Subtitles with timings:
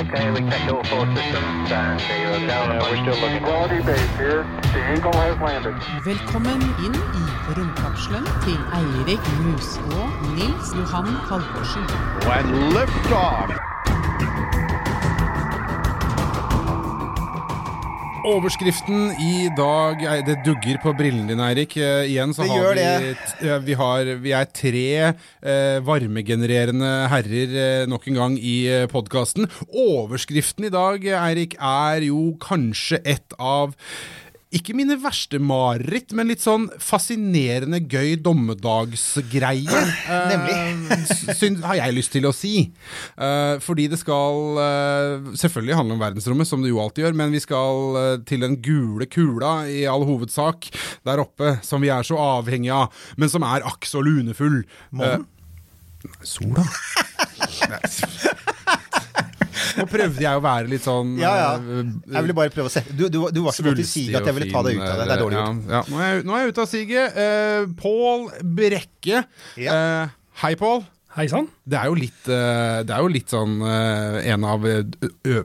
[0.00, 2.70] Okay, we checked all four systems and you're down.
[2.70, 3.44] Yeah, we're still looking.
[3.44, 4.46] Quality base here.
[4.72, 5.74] The Eagle has landed.
[6.04, 11.84] Velkommen inn i romkapselen til Eirik Mus og Nils Johan Halvorsen.
[12.24, 13.69] When lift
[18.24, 21.76] Overskriften i dag er- Det dugger på brillene dine, Eirik.
[21.76, 27.86] Eh, igjen så Det har vi, eh, vi, har, vi er tre eh, varmegenererende herrer
[27.88, 29.48] nok en gang i eh, podkasten.
[29.72, 33.74] Overskriften i dag, Eirik, er jo kanskje et av
[34.50, 39.82] ikke mine verste mareritt, men litt sånn fascinerende gøy dommedagsgreie.
[40.32, 40.56] Nemlig.
[41.38, 42.54] Syns, har jeg lyst til å si.
[43.14, 47.34] Uh, fordi det skal uh, selvfølgelig handle om verdensrommet, som det jo alltid gjør, men
[47.34, 50.72] vi skal uh, til den gule kula i all hovedsak
[51.06, 54.64] der oppe, som vi er så avhengig av, men som er akk så lunefull.
[54.90, 55.28] Månen?
[56.02, 56.66] Eh, sola.
[59.90, 61.50] Prøvde jeg å være litt sånn Ja, ja.
[61.58, 62.84] eh, Jeg ville bare prøve å se.
[62.90, 64.86] Du, du, du var så godt i svulstig siget at jeg ville ta deg ut
[64.86, 65.08] av det.
[65.10, 65.66] Det er dårlig gjort.
[65.66, 65.82] Ja, ja.
[65.90, 67.20] Nå, er jeg, nå er jeg ute av siget.
[67.20, 68.24] Uh, Pål
[68.60, 69.26] Brekke.
[69.60, 69.76] Ja.
[69.76, 70.82] Uh, hei, Pål.
[71.10, 71.48] Hei sann.
[71.66, 74.62] Det er jo litt, det er jo litt sånn en av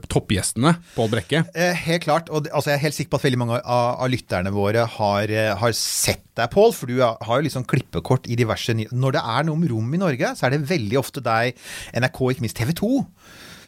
[0.06, 1.40] toppgjestene, Pål Brekke.
[1.58, 2.30] Eh, helt klart.
[2.30, 4.84] Og det- altså, jeg er helt sikker på at veldig mange av, av lytterne våre
[4.86, 6.70] har, har sett deg, Pål.
[6.70, 9.94] For du har jo jo liksom klippekort i diverse Når det er noe om rom
[9.98, 11.58] i Norge, så er det veldig ofte deg,
[11.98, 12.92] NRK, ikke minst TV 2.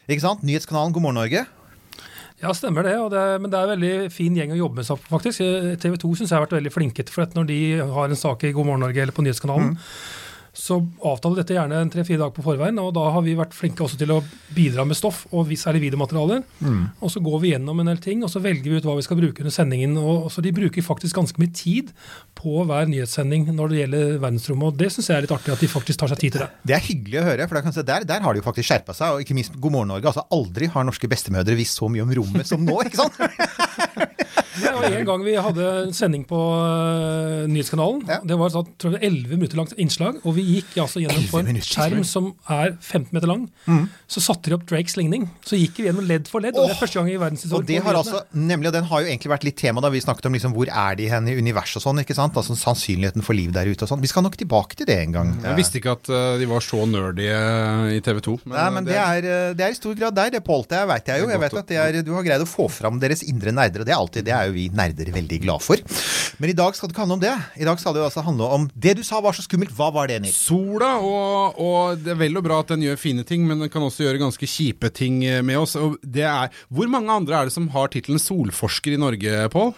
[0.08, 0.44] Ikke sant?
[0.46, 1.44] Nyhetskanalen God morgen Norge.
[2.38, 2.94] Ja, stemmer det.
[3.02, 5.42] Og det men det er en veldig fin gjeng å jobbe med, faktisk.
[5.82, 8.46] TV 2 syns jeg har vært veldig flinke til for når de har en sak
[8.46, 9.74] i God morgen Norge eller på Nyhetskanalen,
[10.58, 12.78] så avtaler dette gjerne en tre-fire dager på forveien.
[12.82, 14.18] Og da har vi vært flinke også til å
[14.54, 16.42] bidra med stoff, og særlig videomaterialer.
[17.04, 19.06] Og så går vi gjennom en del ting, og så velger vi ut hva vi
[19.06, 19.94] skal bruke under sendingen.
[20.00, 21.92] Og, så De bruker faktisk ganske mye tid
[22.38, 24.72] på hver nyhetssending når det gjelder verdensrommet.
[24.72, 26.50] Og det syns jeg er litt artig, at de faktisk tar seg tid til det.
[26.66, 29.14] Det er hyggelig å høre, for si, der, der har de jo faktisk skjerpa seg.
[29.14, 30.10] Og ikke minst God morgen Norge.
[30.10, 33.22] Altså aldri har norske bestemødre visst så mye om rommet som nå, ikke sant?
[34.62, 38.02] Ja, var En gang vi hadde en sending på uh, Nyhetskanalen.
[38.08, 38.18] Ja.
[38.26, 40.20] Det var sånn, tror jeg, 11 minutter langt innslag.
[40.24, 43.46] Og vi gikk altså gjennom på en minutter, skjerm som er 15 meter lang.
[43.68, 43.86] Mm.
[44.10, 45.28] Så satte de opp Drakes ligning.
[45.46, 46.56] Så gikk vi gjennom ledd for ledd.
[46.56, 47.62] og det er første gang i verdenshistorien.
[47.62, 50.02] Og det har altså, nemlig, og den har jo egentlig vært litt tema da vi
[50.04, 52.02] snakket om liksom, hvor er de hen i universet og sånn.
[52.04, 52.36] ikke sant?
[52.38, 54.02] Altså Sannsynligheten for liv der ute og sånn.
[54.04, 55.34] Vi skal nok tilbake til det en gang.
[55.44, 58.36] Jeg visste ikke at uh, de var så nerdy eh, i TV 2.
[58.54, 60.32] Nei, men det er, eh, det er i stor grad der.
[60.34, 60.64] det, Pål.
[60.70, 61.30] Det veit jeg jo.
[61.32, 63.88] Jeg vet at det er, Du har greid å få fram deres indre nerder, og
[63.88, 65.82] det er alltid, det er jo vi nerder veldig glad for.
[66.38, 67.34] Men i dag skal det ikke handle om det.
[67.58, 69.74] I dag skal det jo altså handle om Det du sa var så skummelt.
[69.76, 70.38] Hva var det, Nils?
[70.48, 73.72] Sola, og, og det er vel og bra at den gjør fine ting, men den
[73.72, 75.76] kan også gjøre ganske kjipe ting eh, med oss.
[75.78, 79.72] Er, hvor mange andre er det som har tittelen solforsker i Norge, Pål?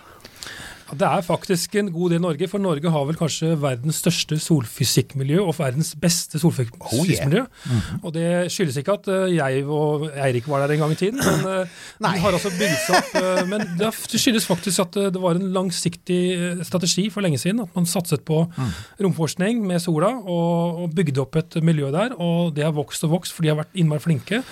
[0.90, 4.38] Ja, Det er faktisk en god del Norge, for Norge har vel kanskje verdens største
[4.42, 7.42] solfysikkmiljø og verdens beste solfysikkmiljø.
[7.46, 8.00] Mhm.
[8.04, 11.20] Og det skyldes ikke at eh, jeg og Eirik var der en gang i tiden,
[11.22, 11.66] men eh,
[12.00, 15.52] vi har altså bygd seg opp eh, Men det skyldes faktisk at det var en
[15.54, 16.20] langsiktig
[16.66, 17.60] strategi for lenge siden.
[17.64, 18.70] At man satset på Mm.
[19.04, 22.12] romforskning med sola og, og bygde opp et miljø der.
[22.18, 24.42] Og det har vokst og vokst, for de har vært innmari flinke.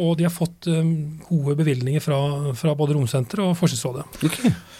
[0.00, 0.82] Og de har fått eh,
[1.28, 2.18] gode bevilgninger fra,
[2.58, 4.04] fra både Romsenteret og Forskningsrådet.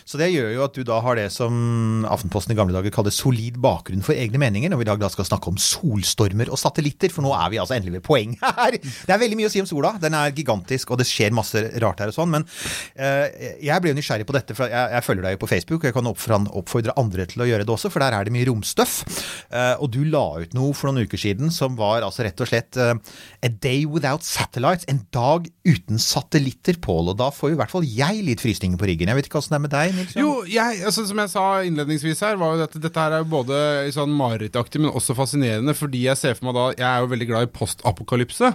[0.04, 3.12] Så det gjør jo at du da har det som Aftenposten i gamle dager kalte
[3.14, 6.60] solid bakgrunn for egne meninger, når vi i dag da skal snakke om solstormer og
[6.60, 8.76] satellitter, for nå er vi altså endelig ved poeng her.
[8.76, 9.94] Det er veldig mye å si om sola.
[10.02, 12.48] Den er gigantisk, og det skjer masse rart her og sånn, men
[12.98, 15.80] eh, jeg ble jo nysgjerrig på dette, for jeg, jeg følger deg jo på Facebook,
[15.80, 18.34] og jeg kan oppfordre, oppfordre andre til å gjøre det også, for der er det
[18.34, 18.98] mye romstøff.
[19.54, 22.50] Eh, og du la ut noe for noen uker siden som var altså rett og
[22.50, 22.96] slett eh,
[23.44, 24.84] A day without satellites.
[24.90, 27.12] En dag uten satellitter, Pål.
[27.12, 29.10] Og da får i hvert fall jeg litt frysninger på ryggen.
[29.10, 30.14] Jeg vet ikke åssen det er med deg, Nils?
[30.18, 33.30] Jo, jeg, altså, som jeg sa innledningsvis her, var jo dette, dette her er jo
[33.34, 33.58] både
[33.94, 37.28] sånn marerittaktig, men også fascinerende, fordi jeg ser for meg da Jeg er jo veldig
[37.30, 38.50] glad i postapokalypse.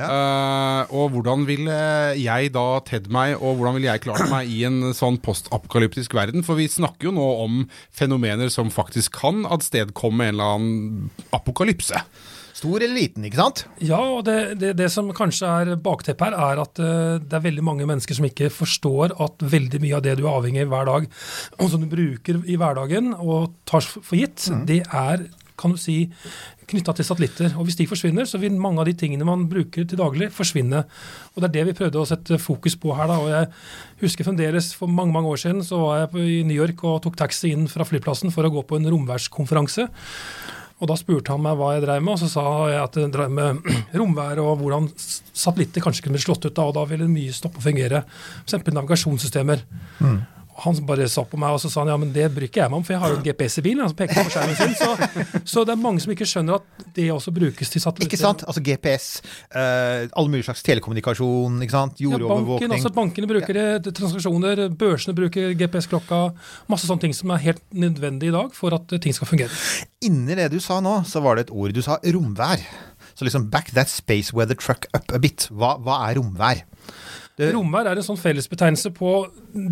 [0.00, 1.78] Eh, og hvordan ville
[2.20, 6.44] jeg da tedd meg, og hvordan ville jeg klart meg i en sånn postapokalyptisk verden?
[6.46, 7.62] For vi snakker jo nå om
[7.94, 12.04] fenomener som faktisk kan adstedkomme en eller annen apokalypse.
[12.56, 13.64] Stor eller liten, ikke sant?
[13.84, 17.46] Ja, og det, det, det som kanskje er bakteppet her, er at uh, det er
[17.46, 20.74] veldig mange mennesker som ikke forstår at veldig mye av det du er avhengig av
[20.74, 21.10] hver dag,
[21.58, 25.28] og som du bruker i hverdagen og tar for gitt, det er
[25.60, 26.06] kan du si,
[26.70, 27.54] knytta til satellitter.
[27.58, 30.84] Og Hvis de forsvinner, så vil mange av de tingene man bruker til daglig, forsvinne.
[31.34, 33.06] Og Det er det vi prøvde å sette fokus på her.
[33.06, 33.50] da, og Jeg
[34.00, 37.16] husker fremdeles for mange mange år siden så var jeg i New York og tok
[37.16, 39.88] taxi inn fra flyplassen for å gå på en romværskonferanse.
[40.80, 43.12] Og Da spurte han meg hva jeg drev med, og så sa jeg at jeg
[43.12, 47.08] drev med romvær og hvordan satellitter kanskje kunne bli slått ut av, og da ville
[47.10, 48.04] mye stoppe å fungere.
[48.46, 48.70] F.eks.
[48.72, 49.64] navigasjonssystemer.
[50.00, 52.62] Og Han bare så på meg og så sa han, ja, men det bryr ikke
[52.62, 53.82] jeg meg om, for jeg har jo en GPS i bilen.
[53.84, 54.74] Han peker på skjermen sin.
[54.76, 54.90] Så,
[55.54, 58.10] så det er mange som ikke skjønner at det også brukes til satellitter.
[58.10, 58.44] Ikke sant?
[58.46, 59.08] Altså GPS,
[59.54, 62.00] uh, all mulig slags telekommunikasjon, ikke sant?
[62.02, 62.76] Ja, banken, jordovervåkning.
[62.76, 66.20] altså Bankene bruker det, transaksjoner, børsene bruker GPS-klokka.
[66.72, 69.54] Masse sånne ting som er helt nødvendig i dag for at eh, ting skal fungere.
[70.06, 71.74] Inni det du sa nå, så var det et ord.
[71.76, 72.62] Du sa romvær.
[73.14, 75.48] Så liksom back that space weather truck up a bit.
[75.52, 76.64] Hva, hva er romvær?
[77.40, 79.10] Det- Romvær er en sånn fellesbetegnelse på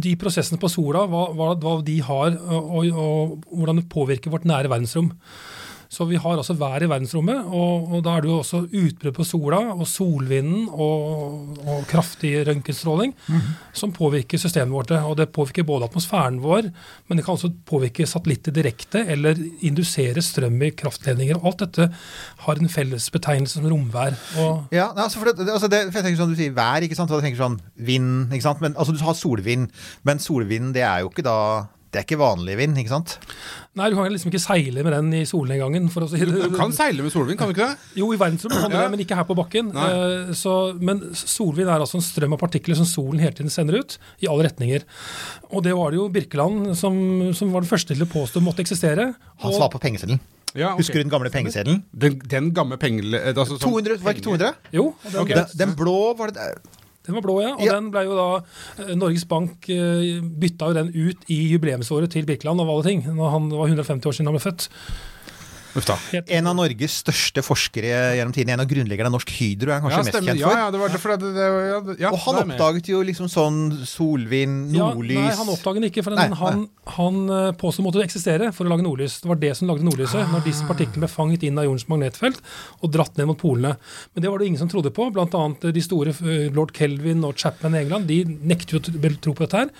[0.00, 4.49] de prosessene på sola, hva, hva, de har, og, og, og hvordan det påvirker vårt
[4.49, 5.12] nære verdensrom.
[5.88, 9.14] Så vi har altså vær i verdensrommet, og, og da er det jo også utbrudd
[9.17, 13.14] på sola og solvinden og, og kraftig røntgenstråling
[13.73, 14.93] som påvirker systemet vårt.
[14.99, 16.69] Og det påvirker både atmosfæren vår,
[17.08, 21.40] men det kan også påvirke satellitter direkte eller indusere strøm i kraftledninger.
[21.40, 21.88] Alt dette
[22.44, 24.19] har en felles betegnelse som romvær.
[24.75, 27.11] Ja, altså for det, altså det, for jeg tenker sånn, Du sier vær, ikke sant?
[27.11, 27.58] Og jeg tenker sånn
[27.88, 28.61] vind, ikke sant?
[28.61, 29.73] Men altså Du har solvind,
[30.05, 31.38] men solvind det er jo ikke da
[31.88, 33.14] Det er ikke vanlig vind, ikke sant?
[33.79, 35.87] Nei, du kan liksom ikke seile med den i solnedgangen.
[35.88, 36.35] for å si det.
[36.50, 37.79] Du kan seile med solvind, kan du ikke det?
[37.96, 38.82] Jo, i verdensrommet kan du Ja.
[38.82, 39.70] det, men ikke her på bakken.
[39.73, 43.79] Eh, Så, men solvind er altså en strøm av partikler som solen hele tiden sender
[43.81, 44.85] ut, i alle retninger.
[45.50, 48.61] Og det var det jo Birkeland som, som var den første til å påstå måtte
[48.61, 49.14] eksistere.
[49.41, 50.20] Han Og- var på pengeseddelen.
[50.55, 50.79] Ja, okay.
[50.82, 51.82] Husker du den gamle pengeseddelen?
[51.96, 53.20] Den, den gamle pengele...
[53.37, 54.55] Altså, 200, var det ikke 200?
[54.73, 56.55] Jo, den, Den, den blå var det
[57.08, 57.55] den var blå, ja.
[57.56, 57.75] Og Ja.
[57.81, 58.28] den ble jo da
[58.84, 63.02] eh, Norges Bank eh, bytta jo den ut i jubileumsåret til Birkeland, av alle ting.
[63.08, 64.69] Når han var 150 år siden han ble født.
[66.29, 68.53] En av Norges største forskere gjennom tiden.
[68.55, 70.56] En av grunnleggerne av Norsk Hydro er han kanskje Ja, mest kjent for.
[70.59, 73.59] ja, det var det, det, ja, det, ja, Og han det oppdaget jo liksom sånn
[73.87, 76.65] solvind, Ja, nordlys nei, han oppdaget den ikke, for Nei, den, han,
[76.99, 77.20] han
[77.55, 79.20] påsto påstod måtte eksistere for å lage nordlys.
[79.23, 82.41] Det var det som lagde nordlyset, når disse partiklene ble fanget inn av jordens magnetfelt
[82.82, 83.75] og dratt ned mot polene.
[84.15, 85.11] Men det var det ingen som trodde på.
[85.15, 88.09] Blant annet eh, de store eh, lord Kelvin og Chapman i England.
[88.09, 89.70] De nektet jo å tro- på dette her.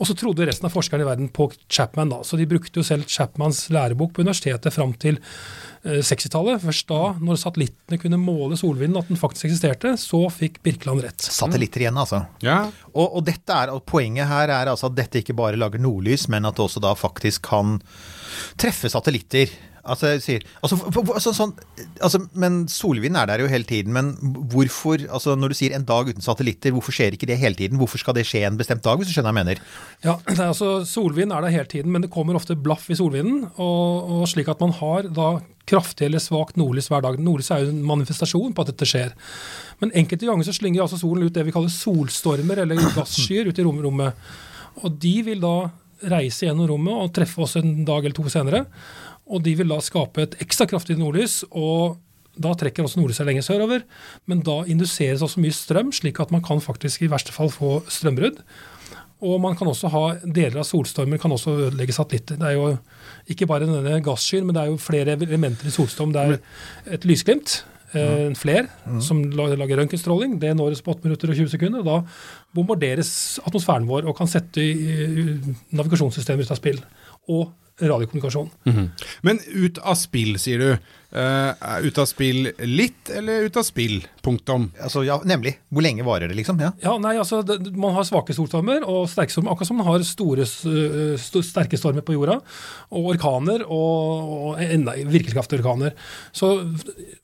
[0.00, 2.22] Og så trodde resten av forskerne i verden på Chapman, da.
[2.26, 5.25] Så de brukte jo selv Chapmans lærebok på universitetet fram til eh,
[5.86, 6.58] 60-tallet.
[6.64, 11.22] Først da, når satellittene kunne måle solvinden, at den faktisk eksisterte, så fikk Birkeland rett.
[11.22, 12.24] Satellitter igjen, altså.
[12.42, 15.82] Ja, Og, og dette er, og poenget her er altså at dette ikke bare lager
[15.82, 17.76] nordlys, men at det også da faktisk kan
[18.58, 19.52] treffe satellitter.
[19.86, 20.78] Altså, jeg sier, altså,
[21.14, 21.54] altså, sånn,
[22.02, 23.94] altså, men solvind er der jo hele tiden.
[23.94, 24.12] Men
[24.52, 27.80] hvorfor, altså når du sier en dag uten satellitter, hvorfor skjer ikke det hele tiden?
[27.80, 29.62] Hvorfor skal det skje en bestemt dag, hvis du skjønner hva jeg mener?
[30.06, 30.16] Ja,
[30.50, 33.46] altså Solvind er der hele tiden, men det kommer ofte blaff i solvinden.
[33.56, 35.36] Og, og slik at man har da
[35.66, 37.16] kraftig eller svakt nordlys hver dag.
[37.18, 39.16] Nordlys er jo en manifestasjon på at dette skjer.
[39.82, 43.58] Men enkelte ganger så slynger altså solen ut det vi kaller solstormer, eller gasskyer, ut
[43.58, 44.28] i rommet.
[44.84, 45.56] Og de vil da
[46.04, 48.64] reise gjennom rommet og treffe oss en dag eller to senere.
[49.26, 51.44] Og de vil da skape et ekstra kraftig nordlys.
[51.50, 52.02] og
[52.36, 53.84] da trekker også nordlyset lenger sørover,
[54.28, 57.78] men da induseres også mye strøm, slik at man kan faktisk i verste fall få
[57.88, 58.42] strømbrudd.
[59.24, 62.36] Og man kan også ha deler av solstormer kan også ødelegge satellitter.
[62.36, 62.74] Det er jo
[63.32, 66.12] ikke bare denne gasskyen, men det er jo flere elementer i solstorm.
[66.12, 66.36] Det er
[66.98, 67.62] et lysglimt,
[67.94, 68.68] eh, en fler,
[69.00, 70.36] som lager røntgenstråling.
[70.38, 71.80] Det når oss på 8 minutter og 20 sekunder.
[71.80, 72.02] og Da
[72.52, 74.60] bombarderes atmosfæren vår og kan sette
[75.72, 76.84] navigasjonssystemer ut av spill.
[77.32, 78.50] Og radiokommunikasjon.
[79.22, 80.70] Men ut av spill, sier du.
[81.14, 84.00] Eh, er ut av spill litt, eller ut av spill?
[84.26, 84.64] Punktum.
[84.82, 85.52] Altså, ja, nemlig.
[85.70, 86.58] Hvor lenge varer det, liksom?
[86.58, 86.72] Ja.
[86.82, 90.02] Ja, nei, altså, det, Man har svake solstormer og sterke stormer, akkurat som man har
[90.02, 92.40] store, st sterke stormer på jorda.
[92.90, 95.94] Og orkaner og, og enda virkelig kraftige orkaner.
[96.34, 96.50] Så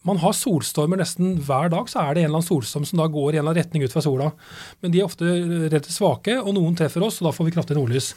[0.06, 1.90] man har solstormer nesten hver dag.
[1.90, 3.82] Så er det en eller annen solstorm som da går i en eller annen retning
[3.82, 4.30] ut fra sola.
[4.78, 7.80] Men de er ofte relativt svake, og noen treffer oss, og da får vi kraftig
[7.80, 8.12] nordlys.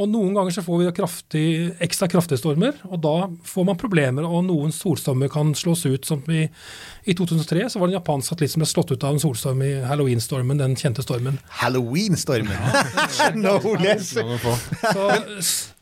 [0.00, 1.46] Og noen ganger så får vi kraftig,
[1.84, 3.16] ekstra kraftige stormer, og da
[3.52, 5.01] får man problemer, og noen solstormer
[5.32, 6.04] kan slås ut.
[6.04, 6.48] Som i,
[7.04, 9.62] I 2003 så var det en japansk satellitt som ble slått ut av en solstorm
[9.62, 11.38] i Halloween-stormen, den kjente stormen.
[11.62, 12.58] Halloween-stormen!
[13.42, 14.14] no less!
[14.14, 15.10] Så,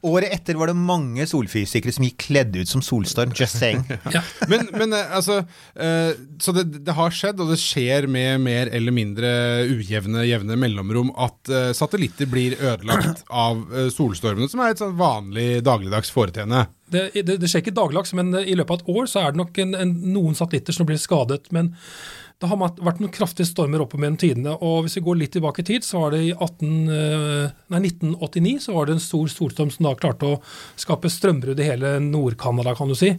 [0.00, 3.34] Året etter var det mange solfysikere som gikk kledd ut som solstorm.
[3.36, 3.82] Just saying.
[4.14, 4.22] ja.
[4.48, 5.42] Men, men eh, altså
[5.76, 9.30] eh, Så det, det har skjedd, og det skjer med mer eller mindre
[9.68, 13.60] ujevne jevne mellomrom, at eh, satellitter blir ødelagt av
[13.92, 16.64] solstormene, som er et sånn vanlig dagligdags foreteende.
[16.90, 19.40] Det, det, det skjer ikke daglags, men i løpet av et år så er det
[19.40, 21.46] nok en, en, noen satellitter som blir skadet.
[21.54, 21.72] Men
[22.40, 24.54] Det har vært noen kraftige stormer oppe mellom tidene.
[24.64, 27.80] og Hvis vi går litt tilbake i tid, så var det i 18, eh, nei,
[27.90, 30.38] 1989 så var det en stor solstorm som da klarte å
[30.80, 33.12] skape strømbrudd i hele Nord-Canada, kan du si.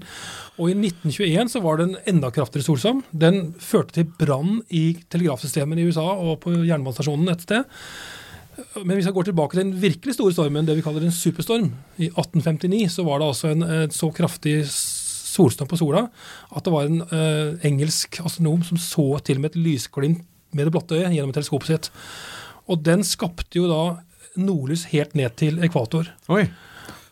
[0.57, 3.03] Og i 1921 så var det en enda kraftigere solstorm.
[3.13, 7.69] Den førte til brann i telegrafsystemene i USA og på jernbanestasjonen et sted.
[8.81, 11.69] Men hvis jeg går tilbake til den virkelig store stormen, det vi kaller en superstorm,
[11.97, 14.55] i 1859, så var det altså en, så kraftig
[15.31, 16.05] solstorm på sola
[16.51, 20.67] at det var en uh, engelsk astronom som så til og med et lysglimt med
[20.67, 21.91] det blotte øyet gjennom teleskopet sitt.
[22.67, 23.81] Og den skapte jo da
[24.39, 26.09] nordlys helt ned til ekvator.
[26.31, 26.45] Oi.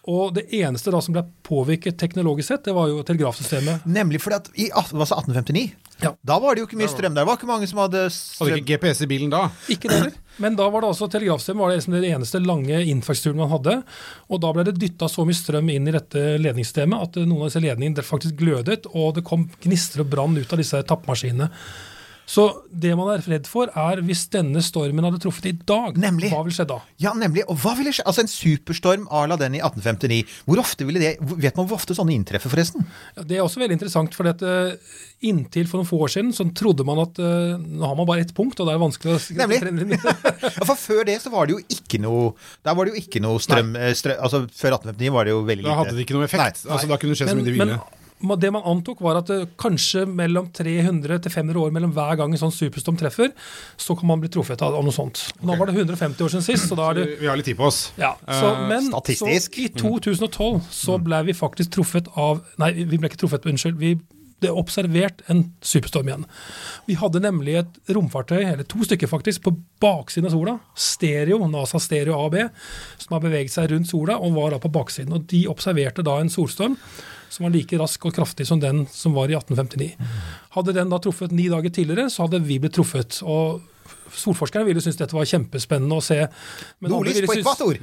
[0.10, 3.86] Og det eneste da som ble påvirket teknologisk sett, det var jo telegrafsystemet.
[3.86, 6.14] Nemlig fordi at i altså 1859 Ja.
[6.24, 7.26] Da var det jo ikke mye strøm der.
[7.26, 9.50] Det var ikke mange som hadde Hadde ikke GPS i bilen da?
[9.68, 10.14] Ikke det heller.
[10.40, 13.76] Men da var det altså telegrafsystemet var det liksom det eneste lange infrastrukturen man hadde.
[14.32, 17.52] Og da ble det dytta så mye strøm inn i dette ledningssystemet at noen av
[17.52, 21.52] disse ledningene faktisk glødet, og det kom gnister og brann ut av disse tappemaskinene.
[22.30, 26.30] Så det man er redd for, er hvis denne stormen hadde truffet i dag, Nemlig.
[26.30, 26.78] hva ville skjedd da?
[27.02, 27.48] Ja, nemlig.
[27.50, 28.06] Og hva ville skje?
[28.06, 30.36] Altså en superstorm à la den i 1859.
[30.46, 32.86] Hvor ofte ville det Vet man hvor ofte sånne inntreffer, forresten?
[33.18, 34.78] Ja, det er også veldig interessant, for at, eh,
[35.26, 38.24] inntil for noen få år siden så trodde man at uh, nå har man bare
[38.24, 40.00] ett punkt, og det er vanskelig å Nemlig.
[40.60, 42.32] Ja, for før det så var det jo ikke noe
[42.66, 45.42] Der var det jo ikke noe strøm, eh, strøm Altså før 1859 var det jo
[45.48, 45.74] veldig lite.
[45.74, 46.64] Da hadde det ikke noe effekt.
[46.64, 47.99] Nei, Altså, da kunne det skje så mye de men, ville.
[48.20, 52.42] Det man antok, var at kanskje mellom 300 til 500 år mellom hver gang en
[52.42, 53.32] sånn superstorm treffer,
[53.80, 55.22] så kan man bli truffet av av noe sånt.
[55.46, 57.58] Nå var det 150 år siden sist, så da er det Vi har litt tid
[57.58, 57.92] på oss.
[57.98, 59.56] ja, så, Eh, men statistisk.
[59.56, 63.78] Så, i 2012 så ble vi faktisk truffet av Nei, vi ble ikke truffet, unnskyld.
[63.80, 64.00] vi
[64.40, 66.26] det er observert en superstorm igjen.
[66.88, 69.52] Vi hadde nemlig et romfartøy, eller to stykker faktisk, på
[69.84, 70.54] baksiden av sola.
[70.80, 72.38] Stereo, NASA Stereo AB,
[72.98, 75.12] som har beveget seg rundt sola og var da på baksiden.
[75.18, 76.78] Og de observerte da en solstorm
[77.30, 79.92] som var like rask og kraftig som den som var i 1859.
[80.56, 83.22] Hadde den da truffet ni dager tidligere, så hadde vi blitt truffet.
[83.24, 83.62] og
[84.16, 86.20] Solforskerne ville synes dette var kjempespennende å se.
[86.80, 87.80] Men andre Nordlys ville på synes- ekvator!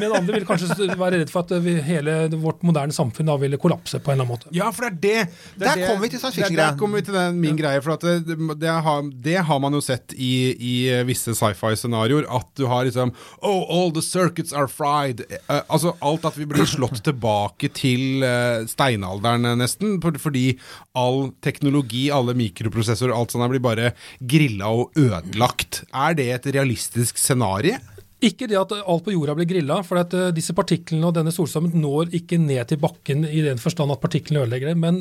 [0.00, 3.58] men andre ville kanskje være redd for at vi, hele vårt moderne samfunn da ville
[3.60, 4.52] kollapse på en eller annen måte.
[4.56, 6.70] Ja, for det er det, det er Der kommer vi til science fiction-greia.
[6.72, 7.82] Der kommer vi til den, min greie.
[7.84, 10.74] For det, det, har, det har man jo sett i, i
[11.08, 12.28] visse sci-fi-scenarioer.
[12.32, 13.12] At du har liksom
[13.42, 15.24] Oh, all the circuits are fried.
[15.30, 19.98] Eh, altså alt at vi blir slått tilbake til eh, steinalderen, eh, nesten.
[20.02, 20.58] Fordi
[20.98, 25.61] all teknologi, alle mikroprosessorer, alt sånt der blir bare grilla og ødelagt.
[25.92, 27.78] Er det et realistisk scenario?
[28.22, 31.32] Ikke det at alt på jorda blir grilla, for at eh, disse partiklene og denne
[31.34, 34.78] solstormen når ikke ned til bakken i den forstand at partiklene ødelegger det.
[34.78, 35.00] Men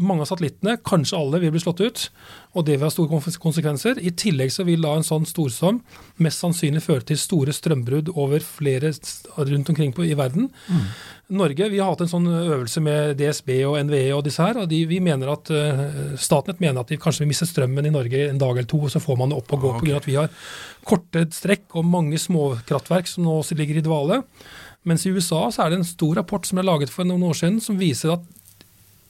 [0.00, 2.04] mange av satellittene, kanskje alle, vil bli slått ut.
[2.56, 4.00] Og det vil ha store konsekvenser.
[4.00, 5.82] I tillegg så vil da en sånn storstorm
[6.24, 8.94] mest sannsynlig føre til store strømbrudd over flere
[9.36, 10.48] rundt omkring på, i verden.
[11.28, 14.62] Norge vi har hatt en sånn øvelse med DSB og NVE og disse her.
[14.62, 17.92] og de, vi mener at uh, Statnett mener at de kanskje vil miste strømmen i
[17.92, 19.74] Norge en dag eller to, og så får man det opp og gå.
[19.76, 20.32] på grunn av at vi har
[20.88, 24.22] korte strekk og mange småkraftverk som nå ligger i dvale.
[24.88, 27.36] Mens i USA så er det en stor rapport som er laget for noen år
[27.36, 28.24] siden, som viser at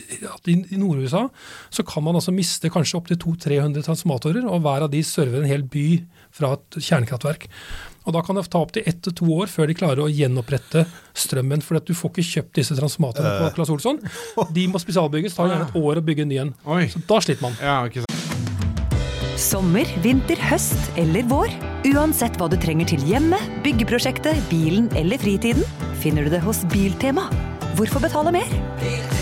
[0.08, 1.26] at i, i Nord-USA
[1.70, 5.50] så kan man altså miste kanskje opptil 200-300 transformatorer, og hver av de server en
[5.50, 5.86] hel by
[6.34, 7.48] fra et kjernekraftverk.
[8.08, 10.86] Og Da kan det ta opptil ett til to år før de klarer å gjenopprette
[11.12, 11.60] strømmen.
[11.64, 14.00] For du får ikke kjøpt disse transformatorene på Claes Olsson.
[14.56, 15.36] De må spesialbygges.
[15.36, 16.54] tar gjerne et år å bygge en ny en.
[16.88, 17.58] Så da sliter man.
[17.60, 18.14] Ja, ikke sant.
[19.38, 21.52] Sommer, vinter, høst eller vår.
[21.92, 25.62] Uansett hva du trenger til hjemmet, byggeprosjektet, bilen eller fritiden,
[26.02, 27.28] finner du det hos Biltema.
[27.78, 29.17] Hvorfor betale mer?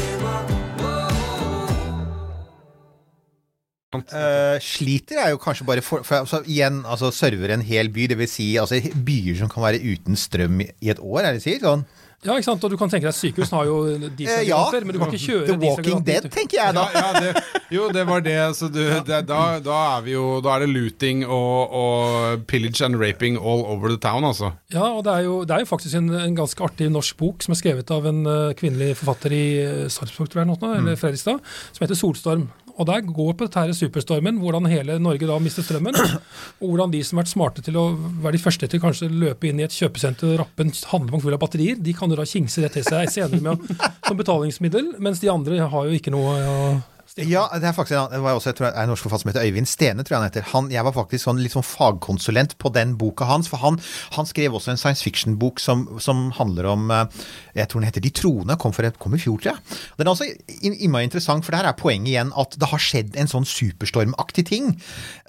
[4.05, 8.09] Eh, sliter er jo kanskje bare for, for altså, igjen, altså server en hel by,
[8.12, 8.35] dvs.
[8.37, 11.62] Si, altså, byer som kan være uten strøm i i et år, er det sier?
[11.62, 11.87] Sånn.
[12.25, 12.65] Ja, ikke sant?
[12.65, 14.59] Og du kan tenke deg Sykehus har jo Eh, ja.
[14.73, 16.00] men du kan ikke kjøre The Walking.
[16.03, 16.85] Dead, tenker jeg da.
[16.91, 18.38] Ja, ja, det, jo, det var det.
[18.57, 22.83] Så du, det da, da er vi jo Da er det looting og, og pillage
[22.83, 24.50] and raping all over the town, altså.
[24.75, 27.47] Ja, og det er jo, det er jo faktisk en, en ganske artig norsk bok
[27.47, 30.79] som er skrevet av en uh, kvinnelig forfatter i uh, Sarpsborg, tror jeg, Mm.
[30.81, 31.38] eller Fredrikstad,
[31.76, 32.49] som heter Solstorm.
[32.76, 35.97] Og der går på dette her superstormen, hvordan hele Norge da mister strømmen.
[36.61, 39.49] Og hvordan de som har vært smarte til å være de første til kanskje løpe
[39.49, 42.28] inn i et kjøpesenter og rappe en handlevogn full av batterier, de kan jo da
[42.28, 43.73] kingse det til seg senere med,
[44.06, 46.61] som betalingsmiddel, mens de andre har jo ikke noe å
[47.17, 49.47] Ja, det er faktisk en, det var også jeg tror, en norsk forfatter som heter
[49.47, 50.47] Øyvind Stene, tror jeg han heter.
[50.53, 53.79] Han, jeg var faktisk sånn, litt sånn fagkonsulent på den boka hans, for han,
[54.17, 57.07] han skrev også en science fiction-bok som, som handler om eh,
[57.57, 59.79] Jeg tror den heter De troende, kom, for, kom i fjor, tror jeg.
[60.01, 60.29] Den er også
[60.67, 64.47] in- innmari interessant, for der er poenget igjen at det har skjedd en sånn superstormaktig
[64.51, 64.73] ting.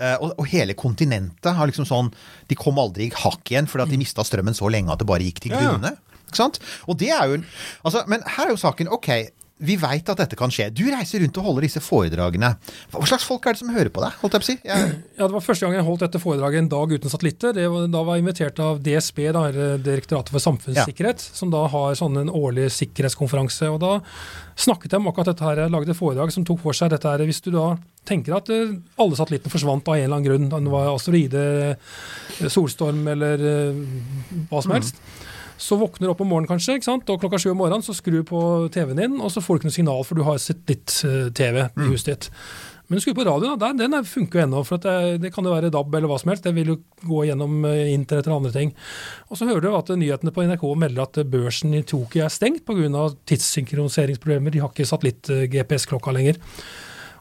[0.01, 2.12] Eh, og, og hele kontinentet har liksom sånn
[2.50, 5.07] De kom aldri i hakk igjen fordi at de mista strømmen så lenge at det
[5.10, 5.72] bare gikk til Ja, ja.
[5.77, 5.93] grunne.
[6.27, 6.57] Ikke sant?
[6.91, 7.38] Og det er jo
[7.88, 9.07] altså, Men her er jo saken Ok,
[9.57, 10.67] vi veit at dette kan skje.
[10.75, 12.51] Du reiser rundt og holder disse foredragene.
[12.93, 14.17] Hva slags folk er det som hører på deg?
[14.21, 14.57] holdt jeg på å si?
[14.67, 17.55] Jeg, Ja, Det var første gang jeg holdt dette foredraget en dag uten satellitter.
[17.57, 19.45] Det var, da var jeg invitert av DSB, da,
[19.81, 23.71] Direktoratet for samfunnssikkerhet, som da har sånn en årlig sikkerhetskonferanse.
[23.73, 23.93] og Da
[24.57, 25.63] snakket jeg om akkurat dette her.
[25.65, 27.25] Jeg lagde et foredrag som tok for seg dette her.
[27.25, 27.71] Hvis du da
[28.07, 32.47] tenker at eh, alle satellittene forsvant av en eller annen grunn, det var asteroide, eh,
[32.53, 33.81] solstorm eller eh,
[34.51, 35.01] hva som helst.
[35.57, 37.09] Så våkner du opp om morgenen kanskje, ikke sant?
[37.09, 38.41] og klokka sju om morgenen så skrur du på
[38.73, 40.93] TV-en din, og så får du ikke noe signal, for du har sett litt
[41.33, 42.27] TV i huset ditt.
[42.87, 44.61] Men skru på radioen, da, den er- funker jo ennå.
[44.63, 46.45] For at det, det kan jo være DAB eller hva som helst.
[46.45, 48.71] Det vil jo gå gjennom eh, internett eller andre ting.
[49.27, 52.63] Og så hører du at nyhetene på NRK melder at børsen i Tokyo er stengt
[52.63, 53.09] pga.
[53.27, 54.51] tidssynkroniseringsproblemer.
[54.55, 56.39] De har ikke satellitt-GPS-klokka lenger.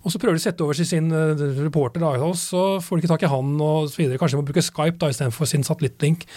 [0.07, 1.35] Og så prøver de å sette over til sin eh,
[1.66, 3.57] reporter, da, og så får de ikke tak i han
[3.90, 4.21] videre.
[4.23, 6.28] Kanskje de må bruke Skype da istedenfor sin satellittlink.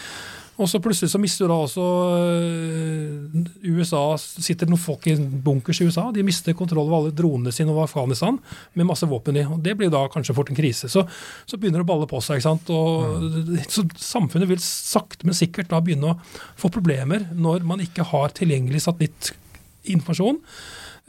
[0.59, 1.83] Og så plutselig så mister da også
[2.19, 6.09] øh, USA Sitter noen folk i bunkers i USA.
[6.15, 8.35] De mister kontroll over alle dronene sine over Afghanistan
[8.75, 9.45] med masse våpen i.
[9.47, 10.91] og Det blir da kanskje fort en krise.
[10.91, 11.05] Så,
[11.47, 12.41] så begynner det å balle på seg.
[12.41, 12.73] ikke sant?
[12.75, 16.19] Og, Så samfunnet vil sakte, men sikkert da begynne å
[16.59, 20.43] få problemer når man ikke har tilgjengelig satellittinformasjon.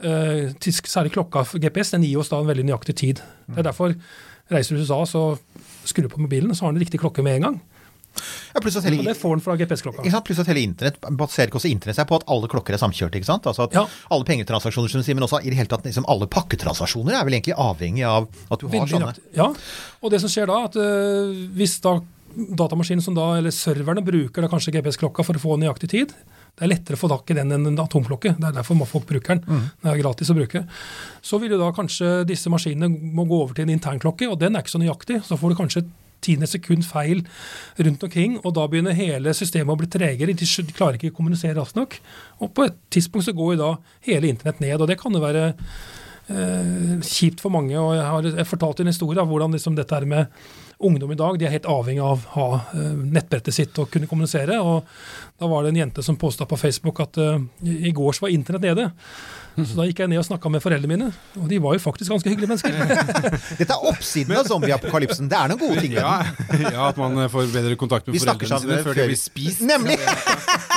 [0.01, 3.19] Uh, særlig klokka GPS den gir oss da en veldig nøyaktig tid.
[3.51, 3.93] Det er derfor
[4.51, 7.39] reiser du til USA, så skrur du på mobilen, så har den riktig klokke med
[7.39, 7.59] en gang.
[8.53, 10.21] Ja, pluss at hele, det får den fra GPS-klokka.
[10.27, 13.19] Pluss at hele internett baserer også internett seg på at alle klokker er samkjørte.
[13.21, 13.47] ikke sant?
[13.49, 13.85] Altså at Ja.
[14.11, 17.25] Alle pengetransaksjoner, som du sier, men også i det hele tatt liksom alle pakketransaksjoner er
[17.27, 19.11] vel egentlig avhengig av at du har Veldig sånne.
[19.11, 19.35] nøyaktig.
[19.37, 19.49] Ja,
[20.01, 21.99] og det som skjer da, at øh, hvis da
[22.31, 26.13] datamaskinen som da, eller serverne bruker da kanskje GPS-klokka for å få nøyaktig tid,
[26.55, 28.33] det er lettere å få tak i den enn en atomklokke.
[28.37, 29.43] Det er derfor må folk bruker den.
[29.81, 30.65] Den er gratis å bruke.
[31.23, 34.55] Så vil jo da kanskje disse maskinene må gå over til en internklokke, og den
[34.55, 35.21] er ikke så nøyaktig.
[35.27, 35.83] Så får du kanskje
[36.23, 37.23] tiende sekund feil
[37.81, 40.35] rundt omkring, og da begynner hele systemet å bli tregere.
[40.37, 41.97] De klarer ikke å kommunisere raskt nok.
[42.41, 43.71] Og på et tidspunkt så går jo da
[44.07, 45.51] hele internett ned, og det kan jo være
[46.27, 47.77] kjipt for mange.
[47.79, 50.27] og Jeg har jeg fortalt en historie av hvordan liksom dette er med
[50.81, 51.37] ungdom i dag.
[51.39, 54.57] De er helt avhengig av å ha eh, nettbrettet sitt og kunne kommunisere.
[54.61, 54.87] og
[55.39, 57.37] Da var det en jente som påstod på Facebook at eh,
[57.91, 58.89] i går så var internett nede.
[59.51, 62.13] Så da gikk jeg ned og snakka med foreldrene mine, og de var jo faktisk
[62.13, 62.71] ganske hyggelige mennesker.
[63.59, 65.27] Dette er oppsiden av zombieapokalypsen.
[65.31, 65.97] Det er noen gode ting.
[65.97, 66.21] Ja,
[66.71, 69.65] ja, at man får bedre kontakt med foreldrene sine før de blir spist.
[69.67, 69.99] Nemlig!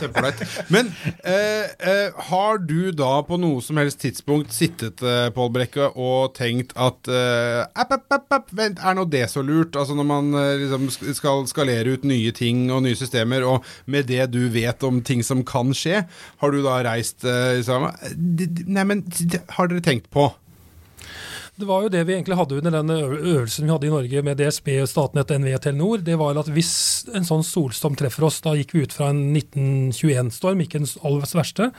[0.00, 0.42] Kjempeålreit.
[0.74, 0.90] Men
[1.24, 6.34] eh, eh, har du da på noe som helst tidspunkt sittet eh, Paul Brekke, og
[6.38, 9.76] tenkt at eh, app, app, app, app, vent, er nå det så lurt?
[9.80, 14.08] Altså når man eh, liksom skal skalere ut nye ting og nye systemer, og med
[14.10, 16.04] det du vet om ting som kan skje,
[16.42, 20.30] har du da reist eh, sammen d- d- Nei, men d- har dere tenkt på?
[21.54, 24.40] Det var jo det vi egentlig hadde under den øvelsen vi hadde i Norge med
[24.40, 26.00] DSB, Statnett, NV og Telenor.
[26.02, 26.72] Det var at hvis
[27.14, 31.28] en sånn solstorm treffer oss, da gikk vi ut fra en 1921-storm, ikke den aller
[31.38, 31.70] verste.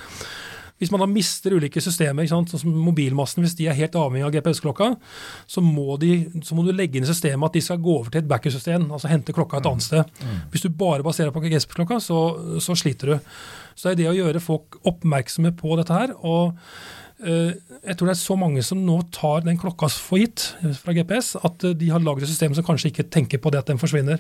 [0.80, 4.34] Hvis man da mister ulike systemer, sånn som mobilmassen, hvis de er helt avhengig av
[4.36, 4.90] GPS-klokka,
[5.48, 8.12] så, må de- så må du legge inn i systemet at de skal gå over
[8.12, 10.04] til et backup-system, altså hente klokka et annet sted.
[10.52, 13.20] Hvis du bare baserer på GPS-klokka, så, så sliter du.
[13.76, 16.16] Så det er det å gjøre folk oppmerksomme på dette her.
[16.24, 16.56] og
[17.24, 20.96] jeg tror det er så mange som nå tar den klokka for gitt eh, fra
[20.96, 23.72] GPS, at eh, de har lagd et system som kanskje ikke tenker på det at
[23.72, 24.20] den forsvinner.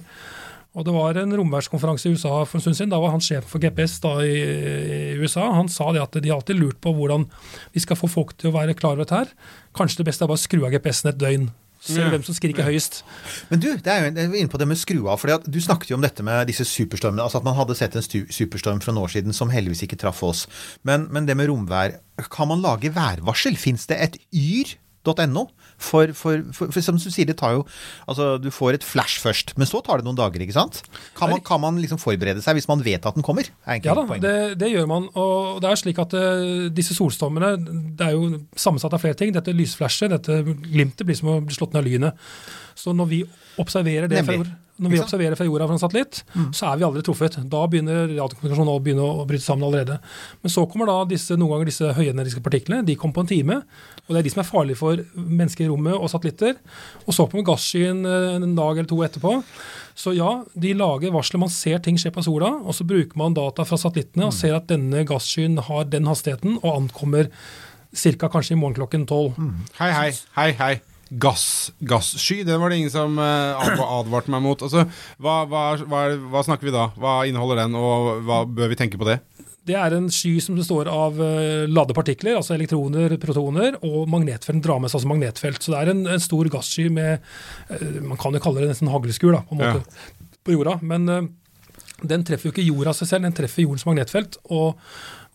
[0.75, 2.91] Og Det var en romværskonferanse i USA for en stund siden.
[2.91, 5.45] Da var han sjef for GPS da i, USA.
[5.55, 7.23] Han sa det at de alltid lurt på hvordan
[7.71, 9.31] vi skal få folk til å være klar over dette her.
[9.75, 11.47] Kanskje det beste er bare å skru av GPS-en et døgn.
[11.81, 12.09] Se Ja.
[12.09, 13.03] hvem som skriker høyest.
[13.49, 15.19] Men du, det er jo, inne på det med skru av.
[15.19, 17.21] fordi at Du snakket jo om dette med disse superstormene.
[17.21, 20.23] altså At man hadde sett en superstorm for noen år siden som heldigvis ikke traff
[20.23, 20.47] oss.
[20.83, 21.99] Men, men det med romvær
[22.31, 23.55] Kan man lage værvarsel?
[23.57, 25.47] Fins det et yr.no?
[25.81, 27.65] For, for, for, for som du sier, det tar jo
[28.07, 30.81] Altså, du får et flash først, men så tar det noen dager, ikke sant?
[31.17, 33.49] Kan man, kan man liksom forberede seg hvis man vet at den kommer?
[33.67, 35.09] Er Ja da, det, det gjør man.
[35.19, 39.33] Og det er slik at uh, disse solstormene det er jo sammensatt av flere ting.
[39.35, 42.29] Dette lysflashet, dette glimtet, blir som å bli slått ned av lynet.
[42.75, 43.25] Så når vi
[43.61, 44.45] observerer det fra Nemlig.
[44.45, 46.17] jord, når vi observerer fra jorda fra en satellitt,
[46.51, 47.38] så er vi aldri truffet.
[47.51, 50.01] Da begynner radiokommunikasjonen å begynne å bryte sammen allerede.
[50.43, 52.83] Men så kommer da disse, noen ganger disse høyenergiske partiklene.
[52.83, 53.61] De kommer på en time.
[54.05, 56.57] Og det er de som er farlige for mennesker i rommet og satellitter.
[57.05, 59.39] Og så på med gasskyen eh, en dag eller to etterpå.
[59.97, 61.41] Så ja, de lager varsler.
[61.41, 64.57] Man ser ting skje på sola, og så bruker man data fra satellittene og ser
[64.57, 67.31] at denne gasskyen har den hastigheten og ankommer
[67.95, 68.27] ca.
[68.29, 69.39] kanskje i morgen klokken tolv.
[69.79, 70.75] Hei, hei, hei, hei.
[71.21, 74.61] Gass, gassky, det var det ingen som eh, advarte meg mot.
[74.65, 74.87] Altså,
[75.21, 76.01] hva, hva, hva,
[76.33, 76.89] hva snakker vi da?
[76.97, 79.19] Hva inneholder den, og hva bør vi tenke på det?
[79.65, 84.62] Det er en sky som består av ladepartikler, ladde partikler, altså elektroner, protoner, og magnetfelt.
[84.62, 85.63] Drar med seg altså magnetfelt.
[85.63, 87.17] Så det er en, en stor gassky med
[87.73, 90.06] eh, Man kan jo kalle det nesten haglskur, da, på en måte,
[90.45, 90.78] på jorda.
[90.86, 91.30] Men eh,
[92.06, 94.38] den treffer jo ikke jorda seg selv, den treffer jordens magnetfelt.
[94.54, 94.78] Og,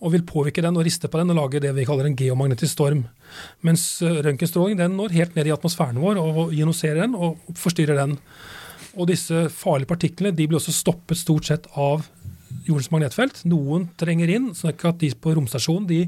[0.00, 2.76] og vil påvirke den og riste på den og lage det vi kaller en geomagnetisk
[2.76, 3.02] storm.
[3.66, 7.98] Mens eh, røntgenstråling den når helt ned i atmosfæren vår og ioniserer den og forstyrrer
[8.04, 8.14] den.
[8.94, 12.06] Og disse farlige partiklene de blir også stoppet stort sett av
[12.66, 13.42] jordens magnetfelt.
[13.50, 16.00] Noen trenger inn, sånn at de på romstasjonen de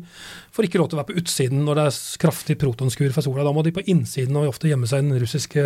[0.53, 3.45] får ikke lov til å være på utsiden når det er kraftig protonskur fra sola.
[3.47, 5.65] Da må de på innsiden og ofte gjemme seg i den russiske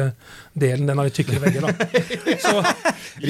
[0.54, 0.86] delen.
[0.88, 1.66] Den har litt tykkere vegger.
[1.66, 1.72] da.
[2.46, 2.52] Så,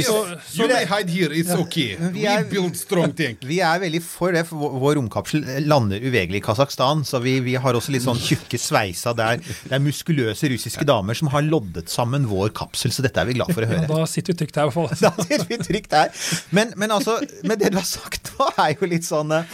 [0.02, 0.14] så,
[0.56, 1.94] You may hide here, it's okay.
[2.12, 3.36] Vi We er- build strong thing.
[3.46, 7.04] Vi er veldig for det, for vår- romkapsel lander uvegelig i Kasakhstan.
[7.06, 9.38] Så vi, vi har også litt sånn tjukke sveisa der.
[9.38, 13.36] Det er muskuløse russiske damer som har loddet sammen vår kapsel, så dette er vi
[13.38, 13.86] glad for å ja, høre.
[13.92, 14.90] da sitter vi trygt her i hvert fall.
[15.06, 16.10] Da sitter vi trygt der.
[16.56, 19.44] Men, men altså, men det du har sagt nå, er jo litt sånn eh,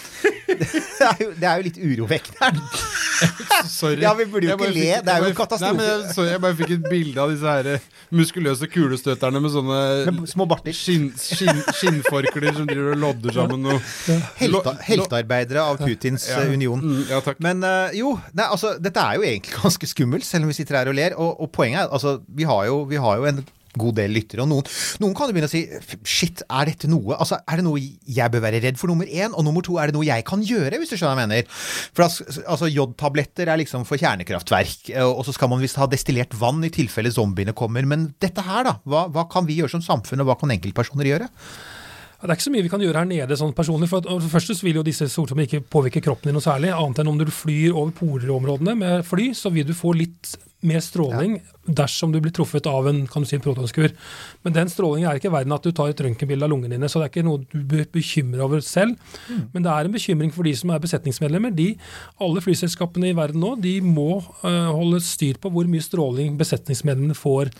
[0.52, 2.62] Det er jo, det er jo litt urovekkende.
[3.70, 4.02] Sorry.
[4.02, 5.72] Ja, vi burde jo ikke le, fikk- det er jo en katastrofe.
[5.72, 7.68] Nei, men jeg, sorry, jeg bare fikk et bilde av disse her
[8.18, 9.78] muskuløse kulestøterne med sånne
[10.10, 10.74] Med små barter.
[10.76, 13.78] skinn, skinn, skinnforklær som driver og lodder sammen noe.
[14.40, 16.42] Helta, heltearbeidere av Putins Ja.
[16.42, 16.82] eh, union.
[16.82, 17.40] Mm, ja, takk.
[17.44, 20.82] Men eh, jo, nei, altså, dette er jo egentlig ganske skummelt, selv om vi sitter
[20.82, 21.16] her og ler.
[21.16, 23.44] Og, og poenget er altså, vi har jo, vi har jo en
[23.78, 24.68] god del lyttere, og noen,
[25.02, 25.62] noen kan jo begynne å si
[26.08, 29.32] shit, er dette noe altså, Er det noe jeg bør være redd for, nummer én?
[29.32, 31.66] Og nummer to, er det noe jeg kan gjøre, hvis du skjønner hva jeg mener?
[31.96, 36.36] For altså, jodtabletter er liksom for kjernekraftverk, eh, og så skal man visst ha destillert
[36.38, 37.86] vann i tilfelle zombiene kommer.
[37.88, 38.78] Men dette her, da?
[38.88, 41.30] Hva, hva kan vi gjøre som samfunn, og hva kan enkeltpersoner gjøre?
[42.22, 43.88] Ja, Det er ikke så mye vi kan gjøre her nede sånn personlig.
[43.90, 46.70] For, for det første så vil jo disse solstoffene ikke påvirke kroppen din noe særlig,
[46.70, 50.78] annet enn om du flyr over polerområdene med fly, så vil du få litt mer
[50.78, 53.90] stråling dersom du blir truffet av en kan du si, en protonskur.
[54.46, 57.00] Men den strålingen er ikke verden at du tar et røntgenbilde av lungene dine, så
[57.00, 58.94] det er ikke noe du bør bekymre over selv.
[59.54, 61.54] Men det er en bekymring for de som er besetningsmedlemmer.
[61.58, 61.72] De,
[62.22, 67.18] alle flyselskapene i verden nå de må uh, holde styr på hvor mye stråling besetningsmedlemmene
[67.18, 67.50] får.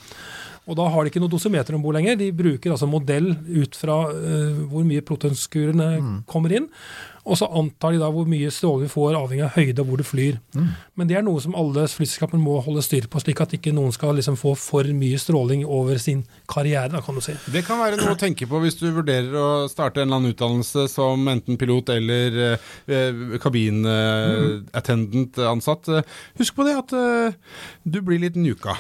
[0.71, 2.21] Og da har de ikke noe dosimeter om bord lenger.
[2.21, 6.69] De bruker altså modell ut fra uh, hvor mye protonskurene kommer inn.
[7.23, 9.99] Og så antar de da hvor mye stråling vi får, avhengig av høyde og hvor
[10.01, 10.39] det flyr.
[10.99, 13.93] Men det er noe som alle flyselskaper må holde styr på, slik at ikke noen
[13.95, 17.35] skal liksom få for mye stråling over sin karriere, da, kan du si.
[17.55, 20.33] Det kan være noe å tenke på hvis du vurderer å starte en eller annen
[20.35, 25.85] utdannelse som enten pilot eller eh, kabinattendant-ansatt.
[26.43, 27.31] Husk på det at eh,
[27.87, 28.75] du blir litt nuka.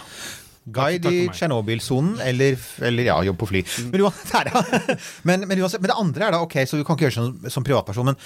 [0.64, 1.22] Guide i.
[1.34, 2.54] Tsjernobyl-sonen, eller,
[2.86, 3.62] eller ja, jobb på fly.
[3.90, 4.62] Men, ja.
[5.28, 7.50] men, men, uansett, men det andre er da, ok, så du kan ikke gjøre sånn
[7.50, 8.18] som privatperson, men,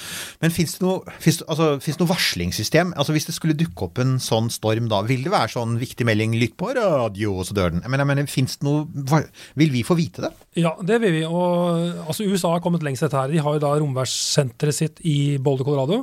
[0.44, 2.92] men fins det noe, finnes, altså, finnes noe varslingssystem?
[2.96, 6.08] Altså Hvis det skulle dukke opp en sånn storm, da, vil det være sånn viktig
[6.08, 7.84] melding, lytt på radio, og så dør den?
[7.86, 9.24] Men jeg mener, finnes det noe,
[9.56, 10.32] vil vi få vite det?
[10.56, 11.24] Ja, det vil vi.
[11.28, 13.32] Og, altså, USA har kommet lengst dette her.
[13.32, 16.02] De har jo da romværssenteret sitt i Boulder, Colorado.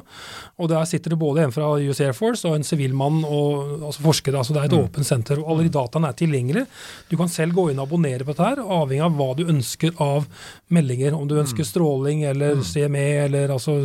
[0.61, 4.05] Og der sitter det både en fra US Air Force og en sivilmann og altså
[4.05, 4.37] forskere.
[4.37, 5.41] altså Det er et åpent senter.
[5.41, 6.65] og Alle de dataene er tilgjengelige.
[7.09, 9.93] Du kan selv gå inn og abonnere på dette, her, avhengig av hva du ønsker
[10.03, 10.27] av
[10.73, 11.15] meldinger.
[11.17, 13.75] Om du ønsker stråling eller CME eller altså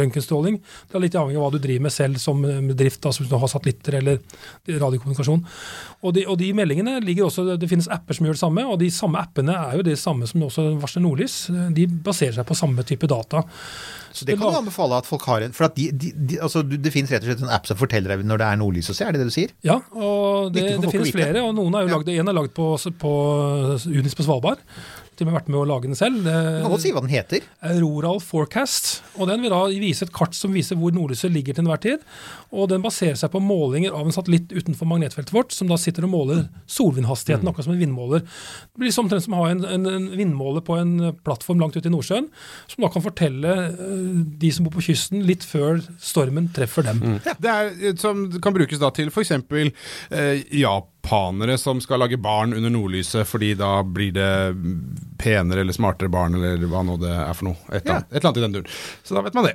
[0.00, 0.58] røntgenstråling.
[0.90, 3.38] Det er litt avhengig av hva du driver med selv som bedrift, altså hvis du
[3.38, 4.20] har satellitter eller
[4.68, 5.44] radiokommunikasjon.
[6.04, 8.78] Og de, og de meldingene ligger også, Det finnes apper som gjør det samme, og
[8.80, 11.36] de samme appene er jo det samme som også varsler nordlys.
[11.76, 13.44] De baserer seg på samme type data.
[14.14, 16.92] Så det kan du anbefale at folk har en For de, de, de, altså, det
[16.94, 19.06] finnes rett og slett en app som forteller deg når det er nordlys å se,
[19.06, 19.54] er det det du sier?
[19.66, 22.68] Ja, og det, det finnes flere, og noen er jo lagd, en er lagd på,
[23.02, 23.14] på
[23.90, 24.62] Unis på Svalbard.
[25.14, 26.24] Til og med vært med å lage den selv.
[26.24, 26.30] Du
[26.64, 27.44] kan godt si hva den heter.
[27.70, 28.90] Auroral Forecast.
[29.18, 32.04] og Den vil da vise et kart som viser hvor nordlyset ligger til enhver tid.
[32.50, 36.06] og Den baserer seg på målinger av en satellitt utenfor magnetfeltet vårt, som da sitter
[36.08, 38.24] og måler solvindhastigheten, akkurat som en vindmåler.
[38.24, 40.94] Det blir som omtrent som å ha en, en, en vindmåler på en
[41.26, 42.30] plattform langt ute i Nordsjøen,
[42.70, 44.08] som da kan fortelle eh,
[44.40, 47.04] de som bor på kysten, litt før stormen treffer dem.
[47.22, 49.34] Det er, eh, som kan brukes da til f.eks.
[49.34, 50.42] Eh,
[51.04, 54.28] japanere som skal lage barn under nordlyset, fordi da blir det
[55.20, 57.56] penere eller smartere barn, eller hva nå det er for noe.
[57.70, 57.96] Et, eller Ja.
[57.96, 58.66] annet, et eller annet i den duren.
[59.04, 59.54] Så da vet man det.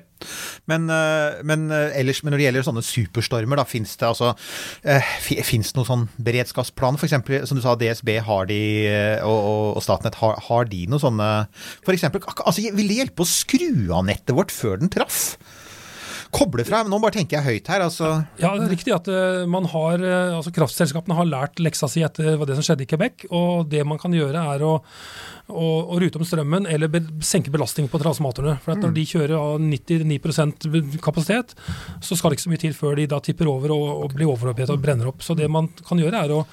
[0.67, 4.35] Men, eh, men, eh, ellers, men når det gjelder sånne superstormer, da fins det altså
[4.83, 5.01] eh,
[5.43, 6.99] Fins det noen sånn beredskapsplan?
[6.99, 11.47] Eksempel, som du sa, DSB har de, og, og, Statnett, har, har de noen sånne
[11.87, 15.37] eksempel, altså, vil det hjelpe å skru av nettet vårt før den traff?
[16.29, 18.09] Koble fra Nå bare tenker jeg høyt her, altså.
[18.37, 22.03] Ja, det er riktig at eh, man har, eh, altså kraftselskapene har lært leksa si
[22.05, 23.25] etter det som skjedde i Quebec.
[23.33, 24.75] Og det man kan gjøre, er å,
[25.49, 28.59] å, å rute om strømmen eller be, senke belastningen på transformatorene.
[28.61, 30.69] For at når de kjører av 99%
[31.01, 31.57] kapasitet,
[31.97, 34.29] så skal det ikke så mye til før de da tipper over og, og blir
[34.29, 35.25] overopphetet og brenner opp.
[35.25, 36.45] Så det man kan gjøre, er å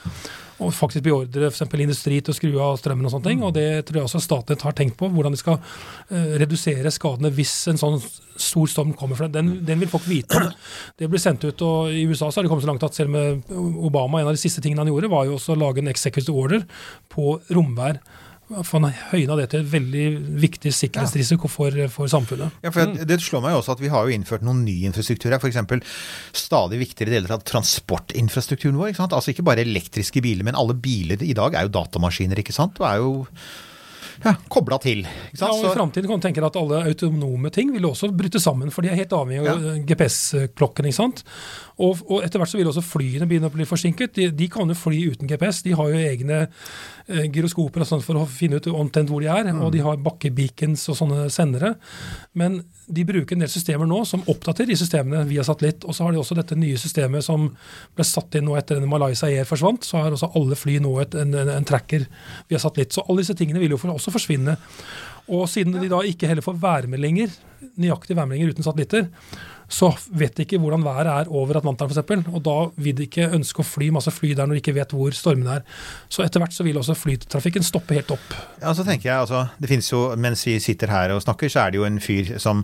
[0.62, 1.64] og faktisk beordre f.eks.
[1.84, 3.42] industri til å skru av strømmen og sånne ting.
[3.44, 7.32] Og det tror jeg også Statnett har tenkt på, hvordan de skal eh, redusere skadene
[7.36, 9.18] hvis en sånn stor storm kommer.
[9.18, 10.48] For den, den vil folk vite om.
[10.96, 13.12] Det blir sendt ut, og i USA så har det kommet så langt at selv
[13.12, 15.92] med Obama, en av de siste tingene han gjorde, var jo også å lage en
[15.92, 16.64] executive order
[17.12, 18.00] på romvær
[18.46, 20.04] for han høyna det til en veldig
[20.42, 22.60] viktig sikkerhetsrisiko for, for samfunnet.
[22.62, 24.76] Ja, for det, det slår meg jo også at Vi har jo innført noen ny
[24.86, 25.42] infrastruktur her.
[25.42, 26.02] F.eks.
[26.36, 28.92] stadig viktigere deler av transportinfrastrukturen vår.
[28.92, 29.16] ikke sant?
[29.16, 32.38] Altså Ikke bare elektriske biler, men alle biler i dag er jo datamaskiner.
[32.42, 32.78] ikke sant?
[32.82, 33.10] Og er jo
[34.24, 35.02] ja, kobla til.
[35.04, 38.12] ikke Ja, og I framtiden kan du tenke deg at alle autonome ting vil også
[38.16, 40.88] bryte sammen, for de er helt avhengig av GPS-klokken.
[40.88, 41.24] ikke sant?
[41.76, 44.14] Og, og etter hvert så vil også flyene begynne å bli forsinket.
[44.16, 45.60] De, de kan jo fly uten GPS.
[45.66, 49.28] De har jo egne eh, gyroskoper og sånt for å finne ut omtrent hvor de
[49.28, 51.74] er, og de har bakkebeacons og sånne sendere.
[52.32, 55.84] Men de bruker en del systemer nå som oppdaterer de systemene via satellitt.
[55.84, 57.50] Og så har de også dette nye systemet som
[57.96, 59.84] ble satt inn nå etter at Malaysia Air forsvant.
[59.84, 62.08] Så har også alle fly nå et, en, en, en tracker
[62.48, 62.96] via satellitt.
[62.96, 64.56] Så alle disse tingene vil jo også forsvinne.
[65.26, 67.32] Og siden de da ikke heller får værmeldinger,
[67.80, 69.10] nøyaktige værmeldinger uten satellitter,
[69.66, 72.28] så vet de ikke hvordan været er over Atlanteren f.eks.
[72.30, 74.92] Og da vil de ikke ønske å fly masse fly der når de ikke vet
[74.94, 75.64] hvor stormene er.
[76.06, 78.36] Så etter hvert så vil også flytrafikken stoppe helt opp.
[78.62, 81.64] Ja, så tenker jeg, altså, det finnes jo, Mens vi sitter her og snakker, så
[81.64, 82.62] er det jo en fyr som